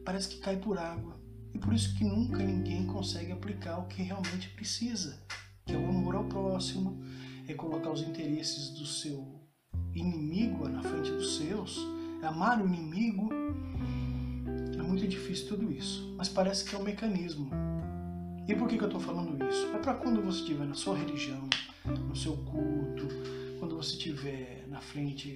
parece 0.04 0.28
que 0.28 0.38
cai 0.38 0.56
por 0.56 0.78
água. 0.78 1.16
E 1.54 1.58
por 1.58 1.72
isso 1.72 1.96
que 1.96 2.04
nunca 2.04 2.42
ninguém 2.42 2.86
consegue 2.86 3.32
aplicar 3.32 3.78
o 3.78 3.86
que 3.86 4.02
realmente 4.02 4.50
precisa, 4.50 5.18
que 5.64 5.74
é 5.74 5.78
o 5.78 5.88
amor 5.88 6.14
ao 6.14 6.24
próximo, 6.24 7.02
é 7.46 7.54
colocar 7.54 7.90
os 7.90 8.02
interesses 8.02 8.70
do 8.70 8.84
seu 8.84 9.38
inimigo 9.94 10.68
na 10.68 10.82
frente 10.82 11.10
dos 11.10 11.36
seus, 11.36 11.78
é 12.22 12.26
amar 12.26 12.60
o 12.60 12.66
inimigo. 12.66 13.30
muito 14.88 15.06
difícil 15.06 15.48
tudo 15.48 15.70
isso, 15.70 16.14
mas 16.16 16.28
parece 16.28 16.64
que 16.64 16.74
é 16.74 16.78
um 16.78 16.82
mecanismo. 16.82 17.50
E 18.48 18.54
por 18.54 18.66
que, 18.66 18.78
que 18.78 18.82
eu 18.82 18.88
estou 18.88 19.00
falando 19.00 19.44
isso? 19.46 19.66
É 19.74 19.78
para 19.78 19.94
quando 19.94 20.22
você 20.22 20.40
estiver 20.40 20.66
na 20.66 20.74
sua 20.74 20.96
religião, 20.96 21.48
no 21.84 22.16
seu 22.16 22.36
culto, 22.38 23.06
quando 23.58 23.76
você 23.76 23.92
estiver 23.92 24.66
na 24.78 24.82
frente 24.82 25.34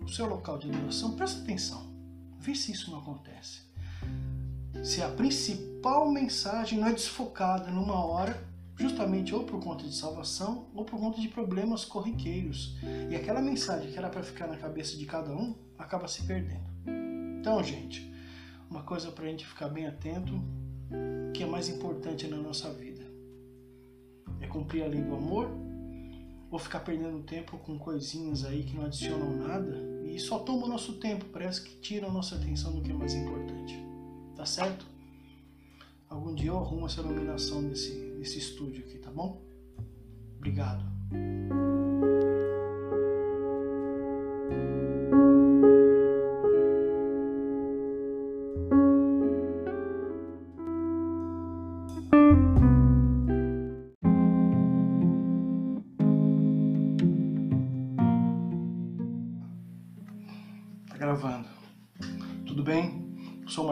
do 0.00 0.08
seu 0.08 0.26
local 0.26 0.56
de 0.56 0.70
adoração, 0.70 1.14
presta 1.14 1.42
atenção. 1.42 1.92
Vê 2.40 2.54
se 2.54 2.72
isso 2.72 2.90
não 2.90 3.00
acontece. 3.00 3.60
Se 4.82 5.02
a 5.02 5.10
principal 5.10 6.10
mensagem 6.10 6.78
não 6.78 6.88
é 6.88 6.92
desfocada 6.92 7.70
numa 7.70 8.02
hora, 8.02 8.48
justamente 8.76 9.34
ou 9.34 9.44
por 9.44 9.60
conta 9.60 9.84
de 9.84 9.94
salvação 9.94 10.70
ou 10.74 10.86
por 10.86 10.98
conta 10.98 11.20
de 11.20 11.28
problemas 11.28 11.84
corriqueiros. 11.84 12.78
E 13.10 13.14
aquela 13.14 13.42
mensagem 13.42 13.92
que 13.92 13.98
era 13.98 14.08
para 14.08 14.22
ficar 14.22 14.46
na 14.46 14.56
cabeça 14.56 14.96
de 14.96 15.04
cada 15.04 15.32
um 15.32 15.54
acaba 15.76 16.08
se 16.08 16.22
perdendo. 16.22 16.64
Então, 17.40 17.62
gente, 17.62 18.10
uma 18.70 18.84
coisa 18.84 19.10
para 19.10 19.26
a 19.26 19.28
gente 19.28 19.46
ficar 19.46 19.68
bem 19.68 19.86
atento, 19.86 20.32
que 21.34 21.42
é 21.42 21.46
mais 21.46 21.68
importante 21.68 22.26
na 22.26 22.38
nossa 22.38 22.72
vida, 22.72 23.04
é 24.40 24.46
cumprir 24.46 24.82
a 24.82 24.86
lei 24.86 25.02
do 25.02 25.14
amor 25.14 25.67
ou 26.50 26.58
ficar 26.58 26.80
perdendo 26.80 27.22
tempo 27.22 27.58
com 27.58 27.78
coisinhas 27.78 28.44
aí 28.44 28.64
que 28.64 28.76
não 28.76 28.84
adicionam 28.84 29.36
nada 29.36 29.76
e 30.04 30.18
só 30.18 30.38
toma 30.38 30.66
o 30.66 30.68
nosso 30.68 30.94
tempo, 30.94 31.26
parece 31.26 31.62
que 31.62 31.76
tira 31.80 32.06
a 32.06 32.10
nossa 32.10 32.36
atenção 32.36 32.74
do 32.74 32.80
que 32.80 32.90
é 32.90 32.94
mais 32.94 33.14
importante. 33.14 33.78
Tá 34.34 34.46
certo? 34.46 34.86
Algum 36.08 36.34
dia 36.34 36.48
eu 36.48 36.58
arrumo 36.58 36.86
essa 36.86 37.00
iluminação 37.00 37.68
desse, 37.68 37.92
desse 38.18 38.38
estúdio 38.38 38.84
aqui, 38.84 38.98
tá 38.98 39.10
bom? 39.10 39.42
Obrigado. 40.36 40.84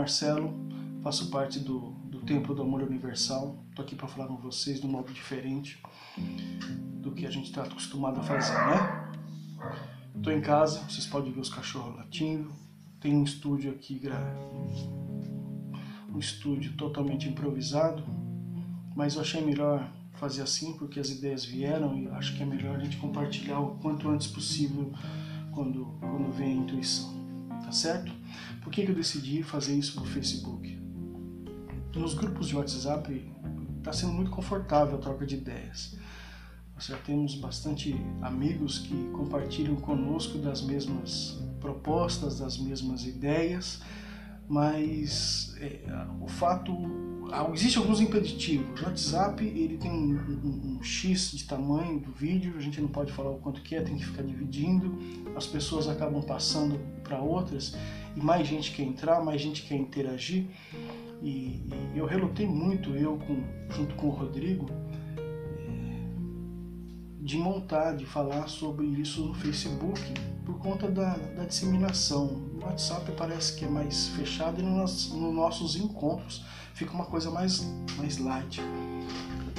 Marcelo, 0.06 0.54
faço 1.02 1.30
parte 1.30 1.58
do, 1.58 1.90
do 2.04 2.20
Templo 2.20 2.54
do 2.54 2.62
Amor 2.62 2.80
Universal. 2.80 3.58
Estou 3.70 3.84
aqui 3.84 3.96
para 3.96 4.06
falar 4.06 4.28
com 4.28 4.36
vocês 4.36 4.80
de 4.80 4.86
um 4.86 4.88
modo 4.88 5.12
diferente 5.12 5.82
do 7.02 7.10
que 7.10 7.26
a 7.26 7.30
gente 7.30 7.46
está 7.46 7.64
acostumado 7.64 8.20
a 8.20 8.22
fazer, 8.22 8.54
né? 8.54 9.12
Estou 10.14 10.32
em 10.32 10.40
casa, 10.40 10.78
vocês 10.88 11.06
podem 11.06 11.32
ver 11.32 11.40
os 11.40 11.48
cachorros 11.48 11.96
latindo. 11.96 12.52
Tem 13.00 13.16
um 13.16 13.24
estúdio 13.24 13.72
aqui, 13.72 14.00
um 16.14 16.20
estúdio 16.20 16.76
totalmente 16.76 17.28
improvisado, 17.28 18.04
mas 18.94 19.16
eu 19.16 19.22
achei 19.22 19.44
melhor 19.44 19.90
fazer 20.12 20.42
assim 20.42 20.74
porque 20.74 21.00
as 21.00 21.10
ideias 21.10 21.44
vieram 21.44 21.98
e 21.98 22.06
acho 22.10 22.36
que 22.36 22.44
é 22.44 22.46
melhor 22.46 22.76
a 22.76 22.78
gente 22.78 22.96
compartilhar 22.98 23.58
o 23.58 23.76
quanto 23.78 24.08
antes 24.08 24.28
possível 24.28 24.92
quando, 25.52 25.84
quando 25.98 26.30
vem 26.30 26.52
a 26.52 26.62
intuição, 26.62 27.12
tá 27.64 27.72
certo? 27.72 28.15
Por 28.62 28.72
que, 28.72 28.85
que 28.85 28.90
eu 28.90 28.94
decidi 28.94 29.42
fazer 29.42 29.75
isso 29.75 30.01
no 30.01 30.07
Facebook? 30.07 30.77
Nos 31.94 32.14
grupos 32.14 32.49
de 32.49 32.57
WhatsApp 32.57 33.33
está 33.79 33.92
sendo 33.92 34.12
muito 34.12 34.31
confortável 34.31 34.96
a 34.96 34.99
troca 34.99 35.25
de 35.25 35.37
ideias. 35.37 35.96
Nós 36.75 36.87
já 36.87 36.96
temos 36.99 37.35
bastante 37.37 37.96
amigos 38.20 38.81
que 38.81 38.94
compartilham 39.12 39.77
conosco 39.77 40.37
das 40.38 40.61
mesmas 40.61 41.38
propostas, 41.59 42.38
das 42.38 42.59
mesmas 42.59 43.05
ideias, 43.05 43.81
mas 44.46 45.57
é, 45.59 45.81
o 46.20 46.29
fato 46.29 46.72
Existem 47.52 47.82
alguns 47.82 48.00
impeditivos. 48.00 48.80
O 48.80 48.84
WhatsApp 48.84 49.44
ele 49.44 49.76
tem 49.76 49.90
um, 49.90 50.14
um, 50.14 50.76
um, 50.78 50.82
X 50.82 51.32
de 51.32 51.44
tamanho 51.44 51.98
do 51.98 52.12
vídeo, 52.12 52.54
a 52.56 52.60
gente 52.60 52.80
não 52.80 52.88
pode 52.88 53.12
falar 53.12 53.30
o 53.30 53.38
quanto 53.38 53.60
que 53.62 53.74
é, 53.74 53.80
tem 53.80 53.96
que 53.96 54.04
ficar 54.04 54.22
dividindo. 54.22 54.96
As 55.34 55.46
pessoas 55.46 55.88
acabam 55.88 56.22
passando 56.22 56.78
para 57.02 57.20
outras 57.20 57.74
e 58.14 58.20
mais 58.20 58.46
gente 58.46 58.72
quer 58.72 58.82
entrar, 58.82 59.24
mais 59.24 59.40
gente 59.40 59.62
quer 59.62 59.76
interagir. 59.76 60.46
E, 61.22 61.62
e 61.94 61.98
eu 61.98 62.06
relutei 62.06 62.46
muito, 62.46 62.90
eu 62.90 63.18
com, 63.18 63.42
junto 63.74 63.94
com 63.96 64.08
o 64.08 64.10
Rodrigo, 64.10 64.66
é, 65.16 66.02
de 67.20 67.36
montar, 67.36 67.96
de 67.96 68.06
falar 68.06 68.48
sobre 68.48 68.86
isso 68.86 69.24
no 69.24 69.34
Facebook 69.34 70.00
por 70.44 70.58
conta 70.58 70.88
da, 70.88 71.16
da 71.16 71.44
disseminação. 71.44 72.26
O 72.54 72.64
WhatsApp 72.64 73.10
parece 73.16 73.58
que 73.58 73.64
é 73.64 73.68
mais 73.68 74.08
fechado 74.10 74.62
nos, 74.62 75.12
nos 75.12 75.34
nossos 75.34 75.74
encontros 75.76 76.44
fica 76.76 76.92
uma 76.92 77.06
coisa 77.06 77.30
mais, 77.30 77.66
mais 77.96 78.18
light. 78.18 78.60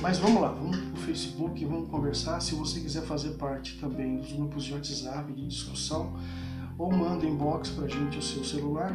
Mas 0.01 0.19
vamos 0.19 0.39
lá, 0.39 0.49
vamos 0.49 0.77
pro 0.77 1.01
Facebook, 1.01 1.65
vamos 1.65 1.89
conversar. 1.89 2.39
Se 2.39 2.53
você 2.53 2.79
quiser 2.79 3.01
fazer 3.01 3.31
parte 3.31 3.79
também 3.79 4.17
dos 4.17 4.31
grupos 4.31 4.63
de 4.63 4.73
WhatsApp 4.73 5.33
de 5.33 5.47
discussão, 5.47 6.13
ou 6.77 6.95
manda 6.95 7.25
inbox 7.25 7.69
pra 7.69 7.87
gente 7.87 8.19
o 8.19 8.21
seu 8.21 8.43
celular, 8.43 8.93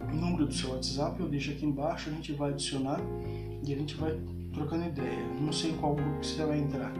o 0.00 0.12
número 0.12 0.46
do 0.46 0.52
seu 0.52 0.70
WhatsApp, 0.70 1.20
eu 1.20 1.28
deixo 1.28 1.52
aqui 1.52 1.64
embaixo, 1.64 2.10
a 2.10 2.12
gente 2.12 2.32
vai 2.32 2.50
adicionar 2.50 3.00
e 3.64 3.72
a 3.72 3.76
gente 3.76 3.94
vai 3.94 4.18
trocando 4.52 4.86
ideia. 4.86 5.24
Não 5.40 5.52
sei 5.52 5.72
qual 5.74 5.94
grupo 5.94 6.24
você 6.24 6.44
vai 6.44 6.58
entrar. 6.58 6.92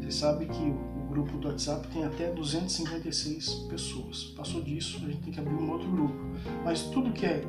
Você 0.00 0.10
sabe 0.10 0.46
que 0.46 0.62
o 0.62 1.06
grupo 1.10 1.36
do 1.36 1.48
WhatsApp 1.48 1.86
tem 1.88 2.04
até 2.04 2.32
256 2.32 3.50
pessoas. 3.68 4.32
Passou 4.34 4.62
disso, 4.62 4.96
a 5.04 5.10
gente 5.10 5.20
tem 5.20 5.32
que 5.32 5.40
abrir 5.40 5.54
um 5.54 5.70
outro 5.70 5.90
grupo. 5.90 6.14
Mas 6.64 6.84
tudo 6.84 7.12
que 7.12 7.26
é 7.26 7.44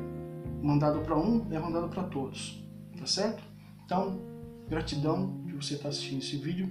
mandado 0.62 1.00
para 1.00 1.18
um 1.18 1.46
é 1.52 1.58
mandado 1.58 1.88
para 1.88 2.02
todos, 2.04 2.62
tá 2.98 3.06
certo? 3.06 3.42
Então, 3.84 4.20
gratidão 4.68 5.42
de 5.44 5.52
você 5.52 5.74
estar 5.74 5.84
tá 5.84 5.88
assistindo 5.90 6.18
esse 6.18 6.36
vídeo. 6.36 6.68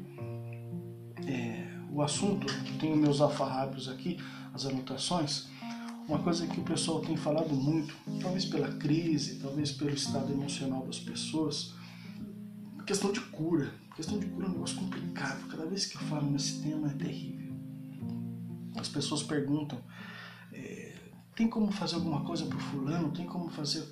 É, 1.27 1.65
o 1.91 2.01
assunto, 2.01 2.45
tenho 2.79 2.95
meus 2.97 3.21
alfarrábios 3.21 3.87
aqui, 3.87 4.17
as 4.53 4.65
anotações. 4.65 5.47
Uma 6.07 6.19
coisa 6.19 6.45
que 6.45 6.59
o 6.59 6.63
pessoal 6.63 6.99
tem 6.99 7.17
falado 7.17 7.53
muito, 7.55 7.95
talvez 8.21 8.45
pela 8.45 8.67
crise, 8.73 9.39
talvez 9.39 9.71
pelo 9.71 9.91
estado 9.91 10.31
emocional 10.31 10.85
das 10.85 10.99
pessoas, 10.99 11.73
questão 12.85 13.11
de 13.11 13.19
cura. 13.21 13.73
Questão 13.95 14.19
de 14.19 14.25
cura 14.27 14.45
é 14.45 14.49
um 14.49 14.53
negócio 14.53 14.77
complicado. 14.77 15.47
Cada 15.47 15.65
vez 15.65 15.85
que 15.85 15.95
eu 15.95 16.01
falo 16.01 16.29
nesse 16.29 16.61
tema 16.61 16.87
é 16.87 16.93
terrível. 16.93 17.55
As 18.75 18.89
pessoas 18.89 19.23
perguntam 19.23 19.79
tem 21.35 21.49
como 21.49 21.71
fazer 21.71 21.95
alguma 21.95 22.21
coisa 22.21 22.45
por 22.45 22.59
fulano? 22.59 23.11
Tem 23.11 23.25
como 23.25 23.49
fazer 23.49 23.89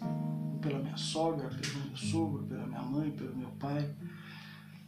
pela 0.61 0.79
minha 0.79 0.95
sogra, 0.95 1.49
pelo 1.49 1.85
meu 1.85 1.97
sogro, 1.97 2.43
pela 2.45 2.65
minha 2.65 2.81
mãe, 2.81 3.11
pelo 3.11 3.35
meu 3.35 3.49
pai, 3.59 3.93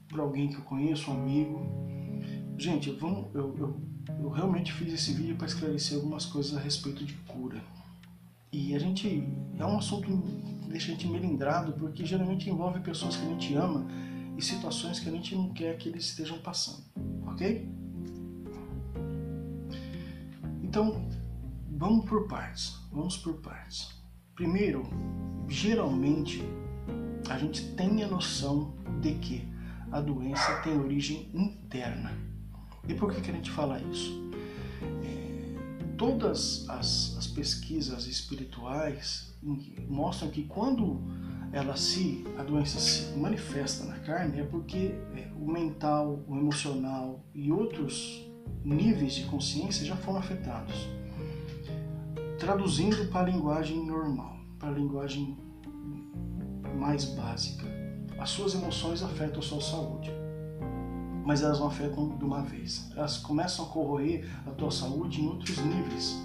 por 0.07 0.21
alguém 0.21 0.47
que 0.47 0.55
eu 0.55 0.61
conheço, 0.61 1.11
um 1.11 1.21
amigo? 1.21 1.61
Gente, 2.57 2.91
vamos, 2.91 3.35
eu, 3.35 3.53
eu, 3.57 3.81
eu 4.21 4.29
realmente 4.29 4.71
fiz 4.71 4.93
esse 4.93 5.13
vídeo 5.13 5.35
para 5.35 5.47
esclarecer 5.47 5.97
algumas 5.97 6.25
coisas 6.25 6.55
a 6.55 6.59
respeito 6.59 7.03
de 7.03 7.13
cura. 7.27 7.61
E 8.53 8.73
a 8.73 8.79
gente 8.79 9.27
é 9.59 9.65
um 9.65 9.77
assunto 9.77 10.07
que 10.07 10.69
deixa 10.69 10.87
a 10.87 10.91
gente 10.91 11.07
melindrado, 11.07 11.73
porque 11.73 12.05
geralmente 12.05 12.49
envolve 12.49 12.79
pessoas 12.79 13.17
que 13.17 13.25
a 13.25 13.29
gente 13.29 13.53
ama 13.53 13.85
e 14.37 14.41
situações 14.41 14.99
que 14.99 15.09
a 15.09 15.11
gente 15.11 15.35
não 15.35 15.53
quer 15.53 15.77
que 15.77 15.89
eles 15.89 16.05
estejam 16.05 16.37
passando, 16.39 16.85
ok? 17.27 17.67
Então, 20.63 21.05
Vamos 21.77 22.05
por 22.05 22.25
partes. 22.25 22.79
Vamos 22.89 23.17
por 23.17 23.33
partes. 23.41 23.89
Primeiro, 24.33 24.83
geralmente 25.45 26.41
a 27.29 27.37
gente 27.37 27.73
tem 27.73 28.01
a 28.01 28.07
noção 28.07 28.73
de 29.01 29.15
que 29.15 29.45
a 29.91 29.99
doença 29.99 30.61
tem 30.63 30.79
origem 30.79 31.29
interna. 31.33 32.13
E 32.87 32.93
por 32.93 33.13
que, 33.13 33.19
que 33.19 33.29
a 33.29 33.33
gente 33.33 33.51
fala 33.51 33.81
isso? 33.91 34.31
É, 35.03 35.55
todas 35.97 36.65
as, 36.69 37.17
as, 37.17 37.27
pesquisas 37.27 38.07
espirituais 38.07 39.37
mostram 39.89 40.29
que 40.29 40.43
quando 40.43 41.01
ela 41.51 41.75
se 41.75 42.23
a 42.37 42.43
doença 42.43 42.79
se 42.79 43.17
manifesta 43.17 43.83
na 43.83 43.99
carne 43.99 44.39
é 44.39 44.43
porque 44.45 44.95
é, 45.13 45.29
o 45.37 45.51
mental, 45.51 46.23
o 46.25 46.37
emocional 46.37 47.21
e 47.33 47.51
outros 47.51 48.25
níveis 48.63 49.15
de 49.15 49.25
consciência 49.25 49.85
já 49.85 49.97
foram 49.97 50.19
afetados 50.19 50.87
traduzindo 52.37 53.09
para 53.09 53.21
a 53.21 53.31
linguagem 53.31 53.85
normal, 53.85 54.37
para 54.59 54.69
a 54.69 54.73
linguagem 54.73 55.37
mais 56.77 57.05
básica. 57.05 57.65
As 58.19 58.29
suas 58.29 58.53
emoções 58.53 59.01
afetam 59.01 59.39
a 59.39 59.43
sua 59.43 59.61
saúde, 59.61 60.11
mas 61.25 61.41
elas 61.41 61.59
não 61.59 61.67
afetam 61.67 62.17
de 62.17 62.23
uma 62.23 62.41
vez. 62.41 62.89
Elas 62.95 63.17
começam 63.17 63.65
a 63.65 63.67
corroer 63.69 64.29
a 64.45 64.51
tua 64.51 64.71
saúde 64.71 65.21
em 65.21 65.27
outros 65.27 65.57
níveis, 65.57 66.17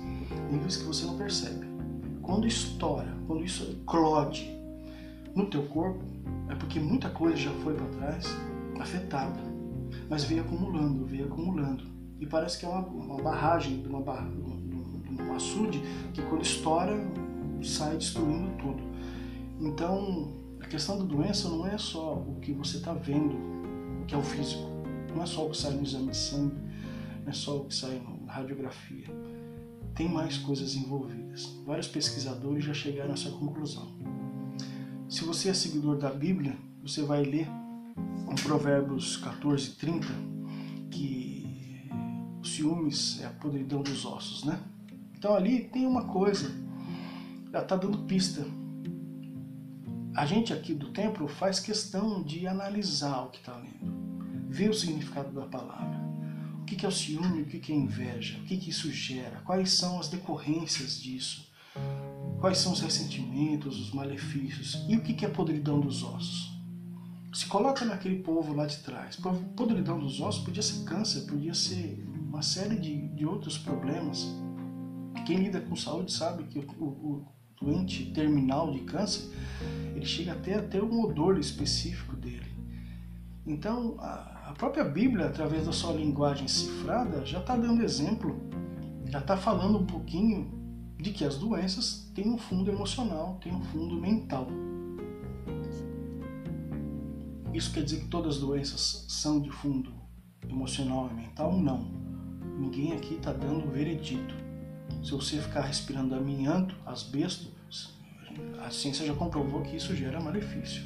níveis 0.51 0.77
que 0.77 0.85
você 0.85 1.07
não 1.07 1.17
percebe. 1.17 1.67
Quando 2.23 2.47
estoura, 2.47 3.17
quando 3.27 3.45
isso 3.45 3.65
eclode 3.71 4.51
no 5.35 5.47
teu 5.47 5.67
corpo, 5.67 6.05
é 6.49 6.55
porque 6.55 6.81
muita 6.81 7.09
coisa 7.11 7.37
já 7.37 7.51
foi 7.63 7.75
para 7.75 7.87
trás 7.87 8.27
afetada, 8.81 9.41
mas 10.09 10.25
veio 10.25 10.43
acumulando, 10.43 11.05
veio 11.07 11.27
acumulando. 11.27 11.85
E 12.19 12.27
parece 12.27 12.59
que 12.59 12.67
é 12.67 12.69
uma, 12.69 12.87
uma 12.87 13.23
barragem 13.23 13.81
de 13.81 13.89
uma, 13.89 14.01
um 15.23 15.35
açude 15.35 15.81
que 16.13 16.23
quando 16.23 16.43
estoura 16.43 16.97
sai 17.63 17.97
destruindo 17.97 18.51
tudo. 18.59 18.83
Então, 19.61 20.33
a 20.61 20.67
questão 20.67 20.99
da 20.99 21.05
doença 21.05 21.49
não 21.49 21.67
é 21.67 21.77
só 21.77 22.15
o 22.15 22.39
que 22.41 22.53
você 22.53 22.79
está 22.79 22.93
vendo, 22.93 23.37
que 24.07 24.15
é 24.15 24.19
o 24.19 24.23
físico. 24.23 24.69
Não 25.15 25.23
é 25.23 25.27
só 25.27 25.47
o 25.47 25.51
que 25.51 25.57
sai 25.57 25.73
no 25.73 25.83
exame 25.83 26.11
de 26.11 26.17
sangue, 26.17 26.57
não 27.23 27.31
é 27.31 27.33
só 27.33 27.57
o 27.57 27.65
que 27.65 27.75
sai 27.75 28.01
na 28.25 28.33
radiografia. 28.33 29.07
Tem 29.95 30.09
mais 30.09 30.39
coisas 30.39 30.75
envolvidas. 30.75 31.61
Vários 31.67 31.89
pesquisadores 31.89 32.65
já 32.65 32.73
chegaram 32.73 33.11
a 33.11 33.15
essa 33.15 33.31
conclusão. 33.31 33.89
Se 35.09 35.25
você 35.25 35.49
é 35.49 35.55
seguidor 35.55 35.99
da 35.99 36.11
Bíblia, 36.11 36.57
você 36.83 37.03
vai 37.03 37.25
ler 37.25 37.49
em 38.31 38.35
Provérbios 38.43 39.17
14, 39.17 39.73
30, 39.73 40.07
que 40.91 41.91
o 42.41 42.47
ciúmes 42.47 43.21
é 43.21 43.27
a 43.27 43.31
podridão 43.31 43.83
dos 43.83 44.05
ossos, 44.05 44.45
né? 44.45 44.59
Então 45.21 45.35
ali 45.35 45.65
tem 45.65 45.85
uma 45.85 46.05
coisa, 46.05 46.51
já 47.53 47.61
está 47.61 47.77
dando 47.77 47.99
pista. 48.05 48.43
A 50.17 50.25
gente 50.25 50.51
aqui 50.51 50.73
do 50.75 50.93
templo 50.93 51.29
faz 51.29 51.61
questão 51.61 52.23
de 52.23 52.47
analisar 52.47 53.27
o 53.27 53.29
que 53.29 53.37
está 53.37 53.55
lendo, 53.55 54.49
ver 54.49 54.71
o 54.71 54.75
significado 54.75 55.31
da 55.31 55.45
palavra. 55.45 56.01
O 56.63 56.65
que 56.65 56.87
é 56.87 56.89
o 56.89 56.91
ciúme, 56.91 57.43
o 57.43 57.45
que 57.45 57.71
é 57.71 57.77
inveja, 57.77 58.39
o 58.39 58.45
que 58.45 58.55
isso 58.55 58.91
gera, 58.91 59.43
quais 59.45 59.73
são 59.73 60.01
as 60.01 60.09
decorrências 60.09 60.99
disso, 60.99 61.53
quais 62.41 62.57
são 62.57 62.73
os 62.73 62.81
ressentimentos, 62.81 63.79
os 63.79 63.93
malefícios 63.93 64.87
e 64.89 64.97
o 64.97 65.03
que 65.03 65.23
é 65.23 65.29
podridão 65.29 65.81
dos 65.81 66.03
ossos 66.03 66.51
se 67.31 67.45
coloca 67.45 67.85
naquele 67.85 68.23
povo 68.23 68.55
lá 68.55 68.65
de 68.65 68.79
trás. 68.79 69.17
Podridão 69.55 70.01
dos 70.01 70.19
ossos 70.19 70.43
podia 70.43 70.63
ser 70.63 70.83
câncer, 70.85 71.27
podia 71.27 71.53
ser 71.53 72.03
uma 72.27 72.41
série 72.41 72.77
de, 72.77 73.09
de 73.09 73.27
outros 73.27 73.59
problemas. 73.59 74.27
Quem 75.27 75.39
lida 75.39 75.61
com 75.61 75.77
saúde 75.77 76.13
sabe 76.13 76.45
que 76.45 76.59
o, 76.59 76.63
o, 76.83 76.87
o 76.87 77.27
doente 77.61 78.07
terminal 78.13 78.73
de 78.73 78.81
câncer, 78.81 79.31
ele 79.95 80.07
chega 80.07 80.33
até 80.33 80.55
a 80.55 80.63
ter 80.63 80.83
um 80.83 81.03
odor 81.05 81.39
específico 81.39 82.17
dele. 82.17 82.51
Então, 83.47 83.97
a, 84.01 84.49
a 84.51 84.53
própria 84.53 84.85
Bíblia, 84.85 85.27
através 85.27 85.67
da 85.67 85.73
sua 85.73 85.93
linguagem 85.93 86.49
cifrada, 86.49 87.25
já 87.25 87.41
está 87.41 87.57
dando 87.57 87.83
exemplo, 87.83 88.41
já 89.07 89.19
está 89.19 89.37
falando 89.37 89.79
um 89.79 89.87
pouquinho 89.87 90.59
de 90.99 91.11
que 91.11 91.25
as 91.25 91.37
doenças 91.37 92.11
têm 92.15 92.29
um 92.29 92.39
fundo 92.39 92.71
emocional, 92.71 93.39
têm 93.43 93.55
um 93.55 93.63
fundo 93.65 93.97
mental. 93.97 94.47
Isso 97.53 97.73
quer 97.73 97.83
dizer 97.83 98.01
que 98.01 98.09
todas 98.09 98.37
as 98.37 98.41
doenças 98.41 99.07
são 99.09 99.41
de 99.41 99.51
fundo 99.51 99.93
emocional 100.49 101.11
e 101.11 101.15
mental? 101.15 101.57
Não. 101.57 101.91
Ninguém 102.59 102.93
aqui 102.93 103.15
está 103.15 103.33
dando 103.33 103.71
veredito. 103.71 104.35
Se 105.03 105.13
você 105.13 105.39
ficar 105.39 105.63
respirando 105.63 106.15
amianto, 106.15 106.75
asbesto, 106.85 107.49
a 108.65 108.71
ciência 108.71 109.07
já 109.07 109.15
comprovou 109.15 109.63
que 109.63 109.77
isso 109.77 109.95
gera 109.95 110.21
malefício. 110.21 110.85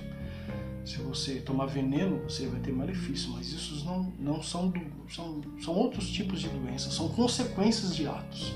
Se 0.85 0.99
você 0.99 1.37
tomar 1.37 1.67
veneno, 1.67 2.23
você 2.25 2.47
vai 2.47 2.61
ter 2.61 2.73
malefício, 2.73 3.31
mas 3.31 3.49
isso 3.53 3.85
não, 3.85 4.13
não 4.19 4.43
são, 4.43 4.69
do, 4.69 4.81
são, 5.09 5.41
são 5.63 5.75
outros 5.75 6.11
tipos 6.11 6.41
de 6.41 6.49
doenças, 6.49 6.93
são 6.93 7.09
consequências 7.09 7.97
de 7.97 8.07
atos. 8.07 8.53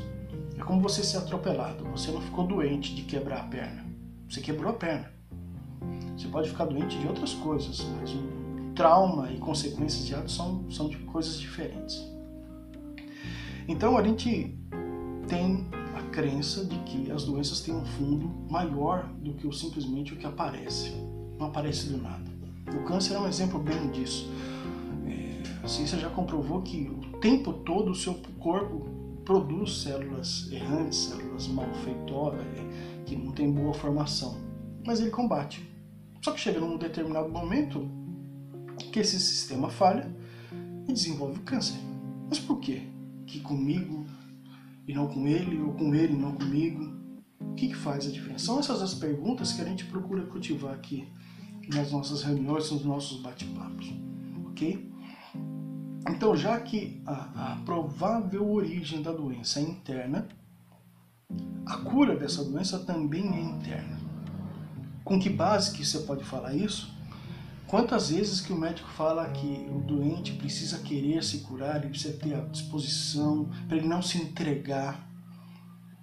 É 0.59 0.63
como 0.63 0.81
você 0.81 1.03
ser 1.03 1.17
atropelado, 1.19 1.85
você 1.85 2.11
não 2.11 2.21
ficou 2.21 2.47
doente 2.47 2.95
de 2.95 3.03
quebrar 3.03 3.41
a 3.41 3.45
perna, 3.45 3.87
você 4.29 4.41
quebrou 4.41 4.71
a 4.71 4.75
perna. 4.75 5.11
Você 6.17 6.29
pode 6.29 6.51
ficar 6.51 6.67
doente 6.67 6.99
de 6.99 7.07
outras 7.07 7.33
coisas, 7.35 7.81
mas 7.99 8.11
trauma 8.75 9.33
e 9.33 9.39
consequências 9.39 10.07
de 10.07 10.15
atos 10.15 10.35
são, 10.35 10.71
são 10.71 10.89
de 10.89 10.97
coisas 10.99 11.39
diferentes. 11.39 12.05
Então 13.67 13.97
a 13.97 14.03
gente 14.03 14.59
tem 15.29 15.67
a 15.95 16.03
crença 16.11 16.65
de 16.65 16.77
que 16.81 17.11
as 17.11 17.25
doenças 17.25 17.61
têm 17.61 17.75
um 17.75 17.85
fundo 17.85 18.29
maior 18.51 19.07
do 19.21 19.35
que 19.35 19.47
o, 19.47 19.53
simplesmente 19.53 20.15
o 20.15 20.17
que 20.17 20.27
aparece. 20.27 20.93
Não 21.39 21.47
aparece 21.47 21.91
do 21.91 21.99
nada. 21.99 22.29
O 22.69 22.85
câncer 22.85 23.15
é 23.15 23.19
um 23.19 23.29
exemplo 23.29 23.59
bem 23.59 23.91
disso. 23.91 24.29
É, 25.07 25.65
a 25.65 25.69
ciência 25.69 25.99
já 25.99 26.09
comprovou 26.11 26.63
que 26.63 26.89
o 26.89 27.19
tempo 27.19 27.53
todo 27.53 27.91
o 27.91 27.95
seu 27.95 28.15
corpo 28.39 28.89
produz 29.25 29.83
células 29.83 30.51
errantes, 30.51 30.99
células 30.99 31.47
malfeitoras, 31.49 32.41
é, 32.41 33.03
que 33.05 33.15
não 33.15 33.33
têm 33.33 33.53
boa 33.53 33.75
formação. 33.75 34.37
Mas 34.87 35.01
ele 35.01 35.11
combate. 35.11 35.69
Só 36.23 36.33
que 36.33 36.41
chega 36.41 36.59
num 36.59 36.77
determinado 36.79 37.29
momento 37.29 37.89
que 38.93 39.01
esse 39.01 39.21
sistema 39.21 39.69
falha 39.69 40.11
e 40.89 40.93
desenvolve 40.93 41.39
o 41.39 41.43
câncer. 41.43 41.79
Mas 42.29 42.39
por 42.39 42.59
quê? 42.59 42.83
Que 43.27 43.41
comigo 43.41 44.07
e 44.89 44.95
não 44.95 45.07
com 45.07 45.29
ele, 45.29 45.61
ou 45.61 45.75
com 45.75 45.95
ele 45.95 46.15
e 46.15 46.17
não 46.17 46.33
comigo? 46.33 46.97
O 47.39 47.55
que, 47.55 47.69
que 47.69 47.77
faz 47.77 48.07
a 48.07 48.11
diferença? 48.11 48.47
São 48.47 48.59
essas 48.59 48.81
as 48.81 48.95
perguntas 48.95 49.53
que 49.53 49.61
a 49.61 49.65
gente 49.65 49.85
procura 49.85 50.25
cultivar 50.25 50.73
aqui 50.75 51.07
nas 51.73 51.93
nossas 51.93 52.23
reuniões, 52.23 52.71
nos 52.71 52.85
nossos 52.85 53.21
bate-papos. 53.21 53.93
Ok? 54.47 54.91
Então, 56.09 56.35
já 56.35 56.59
que 56.59 57.03
a, 57.07 57.53
a 57.53 57.57
provável 57.67 58.51
origem 58.51 59.03
da 59.03 59.13
doença 59.13 59.61
é 59.61 59.63
interna, 59.63 60.27
a 61.67 61.77
cura 61.77 62.17
dessa 62.17 62.43
doença 62.43 62.79
também 62.79 63.29
é 63.37 63.41
interna. 63.41 63.99
Com 65.05 65.21
que 65.21 65.29
base 65.29 65.77
que 65.77 65.85
você 65.85 65.99
pode 66.01 66.25
falar 66.25 66.55
isso? 66.55 66.97
Quantas 67.69 68.09
vezes 68.09 68.41
que 68.41 68.51
o 68.51 68.57
médico 68.57 68.89
fala 68.89 69.29
que 69.29 69.69
o 69.71 69.79
doente 69.81 70.33
precisa 70.33 70.79
querer 70.79 71.23
se 71.23 71.41
curar, 71.41 71.77
ele 71.77 71.91
precisa 71.91 72.17
ter 72.17 72.35
a 72.35 72.41
disposição 72.41 73.51
para 73.69 73.77
ele 73.77 73.87
não 73.87 74.01
se 74.01 74.17
entregar? 74.17 75.07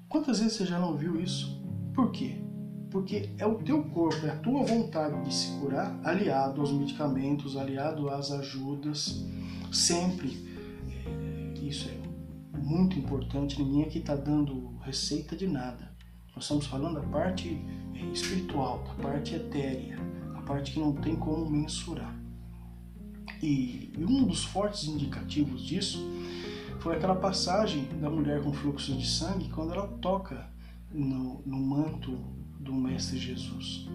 Quantas 0.07 0.39
vezes 0.39 0.57
você 0.57 0.65
já 0.67 0.79
não 0.79 0.95
viu 0.95 1.19
isso? 1.19 1.59
Por 1.95 2.11
quê? 2.11 2.39
Porque 2.91 3.31
é 3.39 3.47
o 3.47 3.55
teu 3.55 3.83
corpo, 3.85 4.27
é 4.27 4.29
a 4.29 4.35
tua 4.35 4.63
vontade 4.63 5.19
de 5.23 5.33
se 5.33 5.59
curar, 5.59 5.99
aliado 6.03 6.61
aos 6.61 6.71
medicamentos, 6.71 7.57
aliado 7.57 8.09
às 8.09 8.31
ajudas, 8.31 9.25
sempre. 9.73 10.37
É, 10.87 11.59
isso 11.65 11.89
é 11.89 12.57
muito 12.59 12.99
importante. 12.99 13.59
Ninguém 13.59 13.85
aqui 13.85 13.97
está 13.97 14.15
dando 14.15 14.77
receita 14.81 15.35
de 15.35 15.47
nada. 15.47 15.91
Nós 16.35 16.43
estamos 16.43 16.67
falando 16.67 17.01
da 17.01 17.07
parte 17.07 17.59
espiritual, 18.13 18.83
da 18.83 19.03
parte 19.03 19.33
etérea, 19.33 19.97
parte 20.45 20.71
que 20.71 20.79
não 20.79 20.93
tem 20.93 21.15
como 21.15 21.49
mensurar. 21.49 22.15
E, 23.41 23.91
um 23.97 24.25
dos 24.25 24.43
fortes 24.43 24.85
indicativos 24.85 25.65
disso 25.65 25.99
foi 26.79 26.95
aquela 26.95 27.15
passagem 27.15 27.85
da 27.99 28.09
mulher 28.09 28.41
com 28.43 28.53
fluxo 28.53 28.93
de 28.93 29.07
sangue 29.07 29.49
quando 29.49 29.73
ela 29.73 29.87
toca 29.87 30.49
no, 30.91 31.41
no 31.45 31.57
manto 31.57 32.11
do 32.59 32.73
Mestre 32.73 33.17
Jesus. 33.17 33.87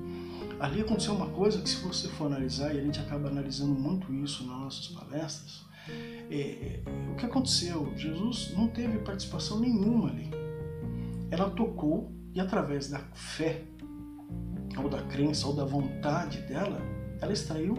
Ali 0.59 0.83
aconteceu 0.83 1.15
uma 1.15 1.29
coisa 1.29 1.63
que, 1.63 1.69
se 1.69 1.83
você 1.83 2.09
for 2.09 2.27
analisar, 2.27 2.75
e 2.75 2.79
a 2.79 2.83
gente 2.83 3.01
acaba 3.01 3.29
analisando 3.29 3.73
muito 3.73 4.13
isso 4.13 4.45
nas 4.47 4.59
nossas 4.59 4.89
palestras, 4.89 5.65
é, 6.31 6.81
o 7.11 7.17
que 7.17 7.27
aconteceu? 7.27 7.93
Jesus 7.97 8.53
não 8.55 8.69
teve 8.69 8.99
participação 8.99 9.59
nenhuma 9.59 10.11
ali. 10.11 10.31
Ela 11.31 11.49
tocou 11.51 12.13
e 12.35 12.41
através 12.41 12.89
da 12.89 12.99
fé, 13.15 13.65
ou 14.83 14.89
da 14.89 15.03
crença, 15.03 15.47
ou 15.47 15.55
da 15.55 15.65
vontade 15.65 16.41
dela, 16.43 16.81
ela 17.21 17.33
extraiu, 17.33 17.77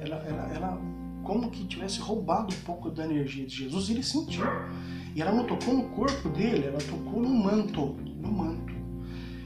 ela, 0.00 0.16
ela, 0.16 0.54
ela 0.54 0.80
como 1.22 1.50
que 1.50 1.64
tivesse 1.64 2.00
roubado 2.00 2.54
um 2.54 2.60
pouco 2.64 2.90
da 2.90 3.04
energia 3.04 3.46
de 3.46 3.56
Jesus, 3.56 3.88
e 3.88 3.92
ele 3.92 4.02
sentiu. 4.02 4.44
E 5.14 5.22
ela 5.22 5.32
não 5.32 5.46
tocou 5.46 5.74
no 5.74 5.84
corpo 5.90 6.28
dele, 6.28 6.66
ela 6.66 6.78
tocou 6.78 7.22
no 7.22 7.30
manto, 7.30 7.96
no 8.20 8.30
manto. 8.30 8.74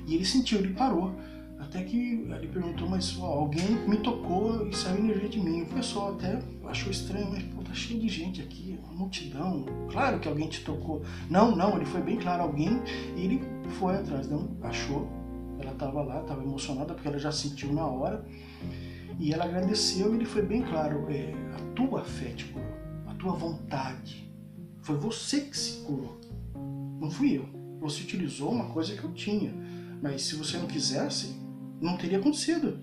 E 0.06 0.14
ele 0.14 0.24
sentiu, 0.24 0.58
ele 0.58 0.74
parou. 0.74 1.14
Até 1.58 1.82
que 1.82 1.96
ele 1.96 2.46
perguntou, 2.46 2.88
mas 2.88 3.18
ó, 3.18 3.26
alguém 3.26 3.68
me 3.86 3.98
tocou 3.98 4.66
e 4.66 4.74
saiu 4.74 5.04
energia 5.04 5.28
de 5.28 5.40
mim. 5.40 5.62
O 5.62 5.66
pessoal 5.66 6.14
até 6.14 6.40
achou 6.66 6.90
estranho, 6.90 7.30
mas 7.30 7.42
pô, 7.42 7.62
tá 7.62 7.74
cheio 7.74 8.00
de 8.00 8.08
gente 8.08 8.40
aqui, 8.40 8.78
uma 8.82 8.92
multidão. 8.94 9.66
Claro 9.90 10.18
que 10.18 10.28
alguém 10.28 10.48
te 10.48 10.64
tocou. 10.64 11.02
Não, 11.28 11.54
não, 11.54 11.76
ele 11.76 11.84
foi 11.84 12.00
bem 12.00 12.16
claro, 12.16 12.42
alguém, 12.42 12.80
e 13.16 13.20
ele 13.20 13.42
foi 13.78 13.96
atrás, 13.96 14.28
não, 14.28 14.56
achou. 14.62 15.17
Ela 15.58 15.72
estava 15.72 16.02
lá, 16.02 16.20
estava 16.20 16.42
emocionada 16.42 16.94
porque 16.94 17.08
ela 17.08 17.18
já 17.18 17.32
sentiu 17.32 17.72
na 17.72 17.86
hora. 17.86 18.24
E 19.18 19.32
ela 19.32 19.44
agradeceu 19.44 20.12
e 20.12 20.16
ele 20.16 20.24
foi 20.24 20.42
bem 20.42 20.62
claro, 20.62 21.06
é, 21.10 21.32
a 21.56 21.74
tua 21.74 22.04
fé 22.04 22.30
te 22.30 22.44
curou, 22.46 22.68
a 23.06 23.14
tua 23.14 23.32
vontade. 23.32 24.30
Foi 24.82 24.96
você 24.96 25.40
que 25.40 25.56
se 25.56 25.80
curou, 25.82 26.20
não 27.00 27.10
fui 27.10 27.36
eu. 27.36 27.48
Você 27.80 28.02
utilizou 28.02 28.52
uma 28.52 28.66
coisa 28.66 28.96
que 28.96 29.02
eu 29.02 29.12
tinha, 29.12 29.52
mas 30.00 30.22
se 30.22 30.36
você 30.36 30.56
não 30.56 30.66
quisesse, 30.66 31.36
não 31.80 31.96
teria 31.96 32.18
acontecido. 32.18 32.78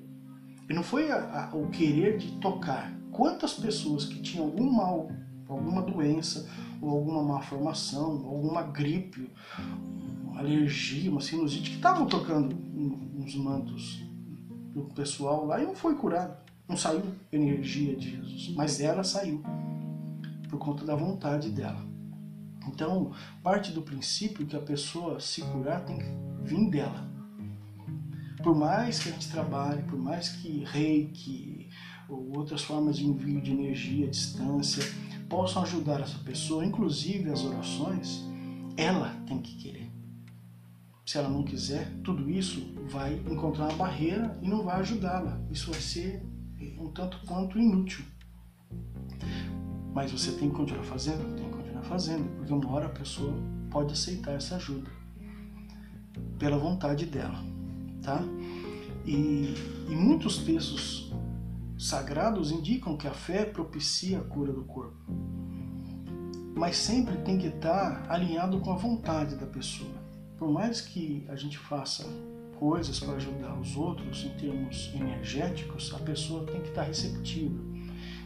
E 0.69 0.73
não 0.73 0.84
foi 0.84 1.11
a, 1.11 1.49
a, 1.51 1.55
o 1.55 1.69
querer 1.69 2.17
de 2.17 2.32
tocar. 2.39 2.93
Quantas 3.11 3.53
pessoas 3.53 4.05
que 4.05 4.21
tinham 4.21 4.45
algum 4.45 4.69
mal, 4.69 5.09
alguma 5.47 5.82
doença, 5.82 6.49
ou 6.82 6.89
alguma 6.89 7.23
malformação, 7.23 8.26
alguma 8.26 8.63
gripe, 8.63 9.32
uma 10.36 10.41
alergia, 10.41 11.09
uma 11.09 11.21
sinusite, 11.21 11.69
que 11.69 11.75
estavam 11.77 12.05
tocando 12.05 12.53
nos 12.53 13.36
mantos 13.36 14.03
do 14.73 14.83
pessoal 14.93 15.45
lá 15.45 15.61
e 15.61 15.65
não 15.65 15.75
foi 15.75 15.95
curado. 15.95 16.36
Não 16.67 16.75
saiu 16.75 17.03
energia 17.31 17.95
de 17.95 18.11
Jesus, 18.11 18.53
mas 18.55 18.81
ela 18.81 19.03
saiu 19.03 19.41
por 20.49 20.59
conta 20.59 20.83
da 20.83 20.95
vontade 20.95 21.49
dela. 21.49 21.86
Então, 22.67 23.11
parte 23.41 23.71
do 23.71 23.81
princípio 23.81 24.45
que 24.45 24.55
a 24.55 24.61
pessoa 24.61 25.19
se 25.19 25.41
curar 25.41 25.86
tem 25.86 25.99
que 25.99 26.05
vir 26.43 26.69
dela. 26.69 27.09
Por 28.43 28.55
mais 28.55 28.99
que 28.99 29.09
a 29.09 29.11
gente 29.13 29.31
trabalhe, 29.31 29.83
por 29.83 29.97
mais 29.97 30.29
que 30.29 30.63
reiki 30.65 31.69
ou 32.09 32.38
outras 32.38 32.61
formas 32.63 32.97
de 32.97 33.05
envio 33.05 33.41
de 33.41 33.51
energia 33.51 34.07
à 34.07 34.09
distância 34.09 34.83
possam 35.29 35.63
ajudar 35.63 36.01
essa 36.01 36.19
pessoa, 36.19 36.65
inclusive 36.65 37.29
as 37.29 37.43
orações, 37.43 38.23
ela 38.77 39.09
tem 39.27 39.39
que 39.39 39.55
querer. 39.55 39.84
Se 41.06 41.20
ela 41.20 41.30
não 41.30 41.43
quiser, 41.43 41.91
tudo 42.03 42.30
isso 42.30 42.74
vai 42.88 43.14
encontrar 43.30 43.66
uma 43.66 43.76
barreira 43.76 44.38
e 44.41 44.47
não 44.47 44.64
vai 44.64 44.80
ajudá-la. 44.80 45.39
Isso 45.51 45.72
vai 45.72 45.80
ser 45.80 46.26
um 46.80 46.89
tanto 46.89 47.20
quanto 47.26 47.60
inútil. 47.60 48.03
Mas 49.93 50.12
você 50.12 50.32
tem 50.32 50.49
que 50.49 50.56
continuar 50.56 50.84
fazendo? 50.84 51.36
Tem 51.36 51.45
que 51.45 51.56
continuar 51.56 51.84
fazendo, 51.84 52.28
porque 52.38 52.51
uma 52.51 52.72
hora 52.72 52.88
a 52.88 52.89
pessoa 52.89 53.34
pode 53.70 53.93
aceitar 53.93 54.34
essa 54.34 54.56
ajuda 54.56 54.89
pela 56.39 56.58
vontade 56.58 57.06
dela, 57.06 57.39
tá? 58.01 58.22
E, 59.06 59.53
e 59.88 59.95
muitos 59.95 60.39
textos 60.39 61.14
sagrados 61.78 62.51
indicam 62.51 62.97
que 62.97 63.08
a 63.08 63.14
fé 63.14 63.45
propicia 63.45 64.20
a 64.20 64.24
cura 64.24 64.51
do 64.51 64.64
corpo, 64.64 64.97
mas 66.56 66.78
sempre 66.78 67.18
tem 67.18 67.38
que 67.38 67.47
estar 67.47 68.06
alinhado 68.10 68.60
com 68.60 68.72
a 68.72 68.76
vontade 68.76 69.36
da 69.36 69.45
pessoa. 69.45 69.95
Por 70.38 70.51
mais 70.51 70.81
que 70.81 71.25
a 71.29 71.36
gente 71.36 71.57
faça 71.57 72.05
coisas 72.59 72.99
para 72.99 73.15
ajudar 73.15 73.57
os 73.59 73.75
outros 73.75 74.23
em 74.23 74.29
termos 74.29 74.91
energéticos, 74.93 75.93
a 75.93 75.99
pessoa 75.99 76.45
tem 76.45 76.61
que 76.61 76.69
estar 76.69 76.83
receptiva. 76.83 77.59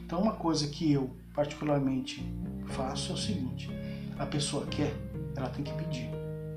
Então, 0.05 0.21
uma 0.21 0.33
coisa 0.33 0.67
que 0.67 0.91
eu 0.91 1.11
particularmente 1.33 2.23
faço 2.67 3.11
é 3.11 3.15
o 3.15 3.17
seguinte: 3.17 3.69
a 4.17 4.25
pessoa 4.25 4.65
quer, 4.65 4.93
ela 5.35 5.49
tem 5.49 5.63
que 5.63 5.73
pedir, 5.73 6.09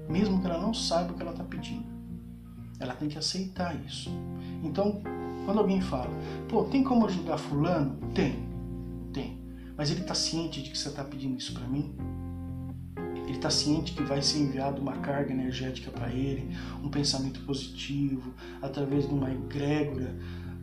mesmo 0.08 0.40
que 0.40 0.46
ela 0.46 0.58
não 0.58 0.72
saiba 0.72 1.12
o 1.12 1.16
que 1.16 1.22
ela 1.22 1.32
está 1.32 1.44
pedindo. 1.44 1.84
Ela 2.80 2.94
tem 2.94 3.08
que 3.08 3.18
aceitar 3.18 3.76
isso. 3.84 4.10
Então, 4.62 5.02
quando 5.44 5.58
alguém 5.58 5.80
fala, 5.80 6.10
pô, 6.48 6.64
tem 6.64 6.82
como 6.82 7.06
ajudar 7.06 7.36
fulano? 7.38 7.96
Tem, 8.14 8.48
tem. 9.12 9.38
Mas 9.76 9.90
ele 9.90 10.00
está 10.00 10.14
ciente 10.14 10.62
de 10.62 10.70
que 10.70 10.78
você 10.78 10.88
está 10.88 11.04
pedindo 11.04 11.36
isso 11.38 11.52
para 11.52 11.66
mim? 11.66 11.94
Ele 13.32 13.38
está 13.38 13.48
ciente 13.48 13.94
que 13.94 14.02
vai 14.02 14.20
ser 14.20 14.40
enviado 14.40 14.78
uma 14.78 14.98
carga 14.98 15.32
energética 15.32 15.90
para 15.90 16.12
ele, 16.12 16.54
um 16.84 16.90
pensamento 16.90 17.40
positivo, 17.46 18.34
através 18.60 19.08
de 19.08 19.14
uma 19.14 19.32
egrégora 19.32 20.14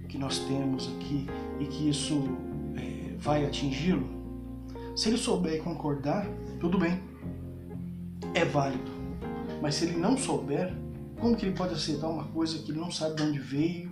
que 0.08 0.20
nós 0.20 0.38
temos 0.38 0.88
aqui 0.96 1.26
e 1.60 1.66
que 1.66 1.90
isso 1.90 2.30
é, 2.76 3.16
vai 3.18 3.44
atingi-lo? 3.44 4.08
Se 4.96 5.10
ele 5.10 5.18
souber 5.18 5.56
e 5.56 5.58
concordar, 5.58 6.28
tudo 6.60 6.78
bem, 6.78 7.02
é 8.36 8.46
válido. 8.46 8.92
Mas 9.64 9.74
se 9.74 9.86
ele 9.86 9.98
não 9.98 10.16
souber, 10.16 10.72
como 11.20 11.36
que 11.36 11.48
ele 11.48 11.56
pode 11.56 11.74
aceitar 11.74 12.08
uma 12.08 12.26
coisa 12.26 12.60
que 12.60 12.70
ele 12.70 12.80
não 12.80 12.92
sabe 12.92 13.16
de 13.16 13.24
onde 13.24 13.40
veio, 13.40 13.92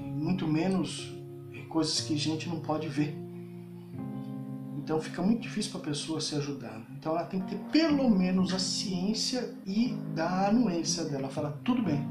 muito 0.00 0.48
menos 0.48 1.12
coisas 1.68 2.00
que 2.00 2.14
a 2.14 2.18
gente 2.18 2.48
não 2.48 2.60
pode 2.60 2.88
ver? 2.88 3.14
Então 4.82 5.00
fica 5.00 5.22
muito 5.22 5.42
difícil 5.42 5.70
para 5.70 5.80
a 5.80 5.84
pessoa 5.84 6.20
ser 6.20 6.36
ajudada. 6.36 6.84
Então 6.98 7.12
ela 7.12 7.24
tem 7.24 7.40
que 7.40 7.54
ter 7.54 7.58
pelo 7.70 8.10
menos 8.10 8.52
a 8.52 8.58
ciência 8.58 9.54
e 9.64 9.94
da 10.14 10.48
anuência 10.48 11.04
dela. 11.04 11.28
Fala, 11.28 11.58
tudo 11.64 11.82
bem, 11.82 12.04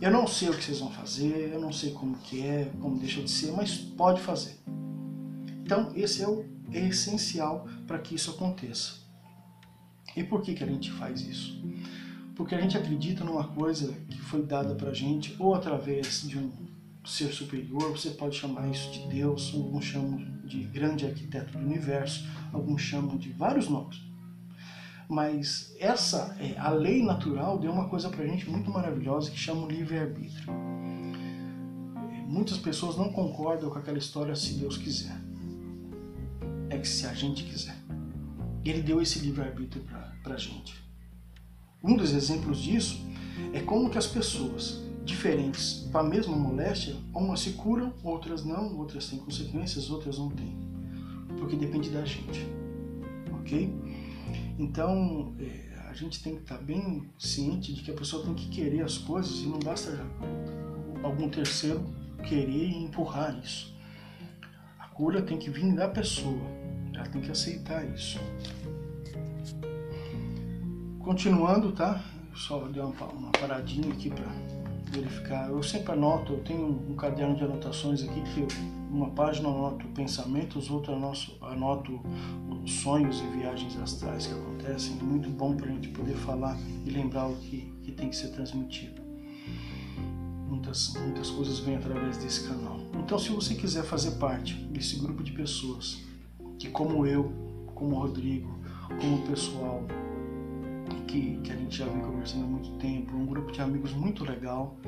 eu 0.00 0.10
não 0.10 0.26
sei 0.26 0.48
o 0.48 0.54
que 0.54 0.64
vocês 0.64 0.80
vão 0.80 0.90
fazer, 0.90 1.52
eu 1.52 1.60
não 1.60 1.72
sei 1.72 1.92
como 1.92 2.16
que 2.18 2.44
é, 2.44 2.72
como 2.80 2.98
deixa 2.98 3.22
de 3.22 3.30
ser, 3.30 3.52
mas 3.52 3.76
pode 3.76 4.20
fazer. 4.20 4.58
Então 5.62 5.92
esse 5.94 6.22
é 6.22 6.28
o 6.28 6.44
é 6.72 6.88
essencial 6.88 7.68
para 7.86 7.98
que 7.98 8.14
isso 8.16 8.30
aconteça. 8.30 8.94
E 10.16 10.24
por 10.24 10.42
que, 10.42 10.54
que 10.54 10.64
a 10.64 10.66
gente 10.66 10.90
faz 10.90 11.20
isso? 11.20 11.62
Porque 12.34 12.54
a 12.54 12.60
gente 12.60 12.76
acredita 12.76 13.22
numa 13.22 13.44
coisa 13.44 13.92
que 14.08 14.20
foi 14.20 14.42
dada 14.42 14.74
para 14.74 14.90
a 14.90 14.94
gente 14.94 15.36
ou 15.38 15.54
através 15.54 16.22
de 16.22 16.36
um 16.36 16.50
ser 17.10 17.32
superior, 17.32 17.90
você 17.90 18.10
pode 18.10 18.36
chamar 18.36 18.68
isso 18.68 18.90
de 18.92 19.06
Deus, 19.08 19.52
alguns 19.54 19.84
chamam 19.84 20.18
de 20.44 20.62
grande 20.64 21.04
arquiteto 21.04 21.58
do 21.58 21.64
universo, 21.64 22.26
alguns 22.52 22.82
chamam 22.82 23.16
de 23.16 23.30
vários 23.32 23.68
nomes. 23.68 24.00
Mas 25.08 25.74
essa, 25.80 26.36
é, 26.38 26.56
a 26.56 26.70
lei 26.70 27.02
natural 27.02 27.58
deu 27.58 27.72
uma 27.72 27.88
coisa 27.88 28.08
para 28.08 28.22
a 28.22 28.26
gente 28.26 28.48
muito 28.48 28.70
maravilhosa 28.70 29.30
que 29.30 29.36
chama 29.36 29.62
o 29.62 29.68
livre-arbítrio. 29.68 30.52
Muitas 32.28 32.58
pessoas 32.58 32.96
não 32.96 33.12
concordam 33.12 33.70
com 33.70 33.78
aquela 33.78 33.98
história 33.98 34.36
se 34.36 34.54
Deus 34.54 34.78
quiser. 34.78 35.20
É 36.68 36.78
que 36.78 36.86
se 36.86 37.06
a 37.06 37.12
gente 37.12 37.42
quiser. 37.42 37.76
Ele 38.64 38.82
deu 38.82 39.02
esse 39.02 39.18
livre-arbítrio 39.18 39.82
para 40.22 40.34
a 40.34 40.38
gente. 40.38 40.80
Um 41.82 41.96
dos 41.96 42.12
exemplos 42.12 42.58
disso 42.58 43.04
é 43.52 43.60
como 43.60 43.90
que 43.90 43.98
as 43.98 44.06
pessoas 44.06 44.89
diferentes 45.10 45.88
para 45.90 46.00
a 46.00 46.08
mesma 46.08 46.36
moléstia, 46.36 46.96
umas 47.14 47.40
se 47.40 47.50
curam, 47.52 47.92
outras 48.02 48.44
não, 48.44 48.78
outras 48.78 49.08
têm 49.08 49.18
consequências, 49.18 49.90
outras 49.90 50.18
não 50.18 50.30
têm. 50.30 50.56
Porque 51.38 51.56
depende 51.56 51.90
da 51.90 52.04
gente. 52.04 52.46
Ok? 53.40 53.74
Então, 54.58 55.34
é, 55.38 55.88
a 55.88 55.94
gente 55.94 56.22
tem 56.22 56.36
que 56.36 56.42
estar 56.42 56.58
tá 56.58 56.62
bem 56.62 57.10
ciente 57.18 57.74
de 57.74 57.82
que 57.82 57.90
a 57.90 57.94
pessoa 57.94 58.24
tem 58.24 58.34
que 58.34 58.48
querer 58.48 58.82
as 58.82 58.98
coisas 58.98 59.40
e 59.40 59.46
não 59.46 59.58
basta 59.58 59.98
algum 61.02 61.28
terceiro 61.28 61.82
querer 62.28 62.68
e 62.68 62.84
empurrar 62.84 63.36
isso. 63.42 63.74
A 64.78 64.86
cura 64.88 65.22
tem 65.22 65.38
que 65.38 65.50
vir 65.50 65.74
da 65.74 65.88
pessoa, 65.88 66.46
ela 66.94 67.06
tem 67.08 67.20
que 67.20 67.30
aceitar 67.30 67.84
isso. 67.88 68.20
Continuando, 71.00 71.72
tá? 71.72 72.04
Só 72.34 72.58
uma, 72.58 73.06
uma 73.06 73.32
paradinha 73.32 73.92
aqui 73.92 74.10
para 74.10 74.59
verificar. 74.90 75.48
Eu 75.48 75.62
sempre 75.62 75.92
anoto, 75.92 76.32
eu 76.32 76.40
tenho 76.40 76.66
um 76.66 76.94
caderno 76.94 77.36
de 77.36 77.44
anotações 77.44 78.02
aqui 78.02 78.20
que 78.22 78.40
eu, 78.40 78.48
uma 78.90 79.10
página 79.10 79.48
anoto 79.48 79.86
pensamentos, 79.88 80.70
outra 80.70 80.94
anoto, 80.94 81.32
anoto 81.40 82.00
os 82.64 82.72
sonhos 82.72 83.20
e 83.20 83.38
viagens 83.38 83.76
astrais 83.78 84.26
que 84.26 84.32
acontecem. 84.32 84.94
Muito 84.96 85.28
bom 85.30 85.56
para 85.56 85.66
a 85.66 85.70
gente 85.70 85.88
poder 85.88 86.16
falar 86.16 86.58
e 86.84 86.90
lembrar 86.90 87.26
o 87.28 87.36
que, 87.36 87.72
que 87.82 87.92
tem 87.92 88.08
que 88.08 88.16
ser 88.16 88.28
transmitido. 88.28 89.00
Muitas, 90.48 90.94
muitas 90.94 91.30
coisas 91.30 91.60
vêm 91.60 91.76
através 91.76 92.16
desse 92.16 92.48
canal. 92.48 92.80
Então, 92.98 93.18
se 93.18 93.30
você 93.30 93.54
quiser 93.54 93.84
fazer 93.84 94.12
parte 94.12 94.54
desse 94.54 94.96
grupo 94.96 95.22
de 95.22 95.32
pessoas 95.32 96.02
que, 96.58 96.68
como 96.68 97.06
eu, 97.06 97.32
como 97.74 97.94
o 97.94 97.98
Rodrigo, 98.00 98.58
como 99.00 99.16
o 99.18 99.22
pessoal 99.22 99.84
que, 101.10 101.40
que 101.42 101.52
a 101.52 101.56
gente 101.56 101.76
já 101.76 101.86
vem 101.86 102.00
conversando 102.00 102.44
há 102.44 102.46
muito 102.46 102.70
tempo, 102.78 103.16
um 103.16 103.26
grupo 103.26 103.50
de 103.50 103.60
amigos 103.60 103.92
muito 103.92 104.24
legal, 104.24 104.78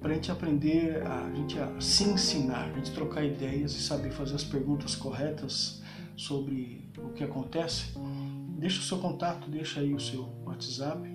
para 0.00 0.12
a 0.12 0.14
gente 0.14 0.30
aprender, 0.30 1.06
a, 1.06 1.30
gente 1.34 1.58
a 1.58 1.80
se 1.80 2.04
ensinar, 2.04 2.70
a 2.70 2.72
gente 2.72 2.92
trocar 2.92 3.24
ideias 3.24 3.72
e 3.72 3.82
saber 3.82 4.10
fazer 4.10 4.36
as 4.36 4.44
perguntas 4.44 4.94
corretas 4.94 5.82
sobre 6.16 6.88
o 6.96 7.10
que 7.10 7.22
acontece. 7.22 7.92
Deixa 8.58 8.80
o 8.80 8.82
seu 8.82 8.98
contato, 8.98 9.50
deixa 9.50 9.80
aí 9.80 9.94
o 9.94 10.00
seu 10.00 10.28
WhatsApp, 10.44 11.06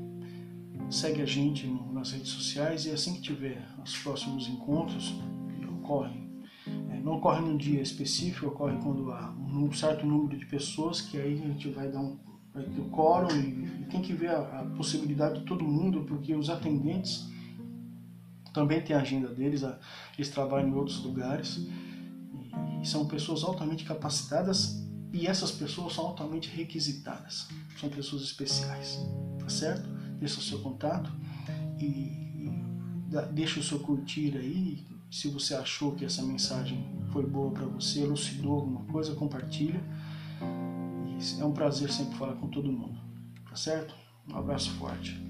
segue 0.92 1.22
a 1.22 1.26
gente 1.26 1.68
nas 1.92 2.12
redes 2.12 2.30
sociais 2.30 2.86
e 2.86 2.92
assim 2.92 3.16
que 3.16 3.22
tiver 3.22 3.66
os 3.84 3.98
próximos 3.98 4.48
encontros 4.48 5.14
que 5.58 5.66
ocorrem, 5.66 6.30
é, 6.92 7.00
não 7.00 7.14
ocorre 7.14 7.42
num 7.42 7.58
dia 7.58 7.82
específico, 7.82 8.48
ocorre 8.48 8.78
quando 8.82 9.12
há 9.12 9.32
um 9.32 9.72
certo 9.72 10.06
número 10.06 10.38
de 10.38 10.46
pessoas 10.46 11.02
que 11.02 11.18
aí 11.18 11.42
a 11.42 11.48
gente 11.48 11.70
vai 11.70 11.90
dar 11.90 12.00
um 12.00 12.18
o 12.56 12.90
quórum 12.90 13.30
e, 13.36 13.86
tem 13.90 14.02
que 14.02 14.14
ver 14.14 14.30
a, 14.30 14.62
a, 14.62 14.66
possibilidade 14.76 15.40
de 15.40 15.46
todo 15.46 15.64
mundo, 15.64 16.04
porque 16.04 16.36
os 16.36 16.50
atendentes 16.50 17.28
também 18.54 18.82
têm 18.82 18.96
a 18.96 19.02
agenda 19.02 19.28
deles, 19.28 19.64
a, 19.64 19.80
eles 20.18 20.30
trabalham 20.30 20.70
em 20.70 20.74
outros 20.74 21.04
lugares 21.04 21.58
e, 22.82 22.88
são 22.88 23.08
pessoas 23.08 23.44
altamente 23.44 23.84
capacitadas 23.84 24.84
e 25.12 25.28
essas 25.28 25.52
pessoas 25.52 25.94
são 25.94 26.06
altamente 26.08 26.50
requisitadas, 26.50 27.48
são 27.80 27.90
pessoas 27.90 28.24
especiais, 28.24 29.00
tá 29.40 29.50
certo? 29.50 29.88
Deixa 30.20 30.40
o 30.40 30.44
seu 30.44 30.60
contato 30.60 31.12
e, 31.80 31.86
e 31.86 32.52
deixa 33.32 33.60
o 33.60 33.64
seu 33.64 33.80
curtir 33.80 34.36
aí. 34.36 34.86
Se 35.12 35.28
você 35.28 35.54
achou 35.54 35.94
que 35.94 36.04
essa 36.04 36.24
mensagem 36.24 36.84
foi 37.12 37.24
boa 37.24 37.52
para 37.52 37.66
você, 37.68 38.02
elucidou 38.02 38.54
alguma 38.54 38.84
coisa, 38.86 39.14
compartilha. 39.14 39.84
É 41.40 41.46
um 41.46 41.52
prazer 41.52 41.92
sempre 41.92 42.18
falar 42.18 42.34
com 42.36 42.48
todo 42.48 42.72
mundo. 42.72 43.00
Tá 43.50 43.56
certo? 43.56 43.94
Um 44.32 44.38
abraço 44.38 44.72
forte. 44.72 45.22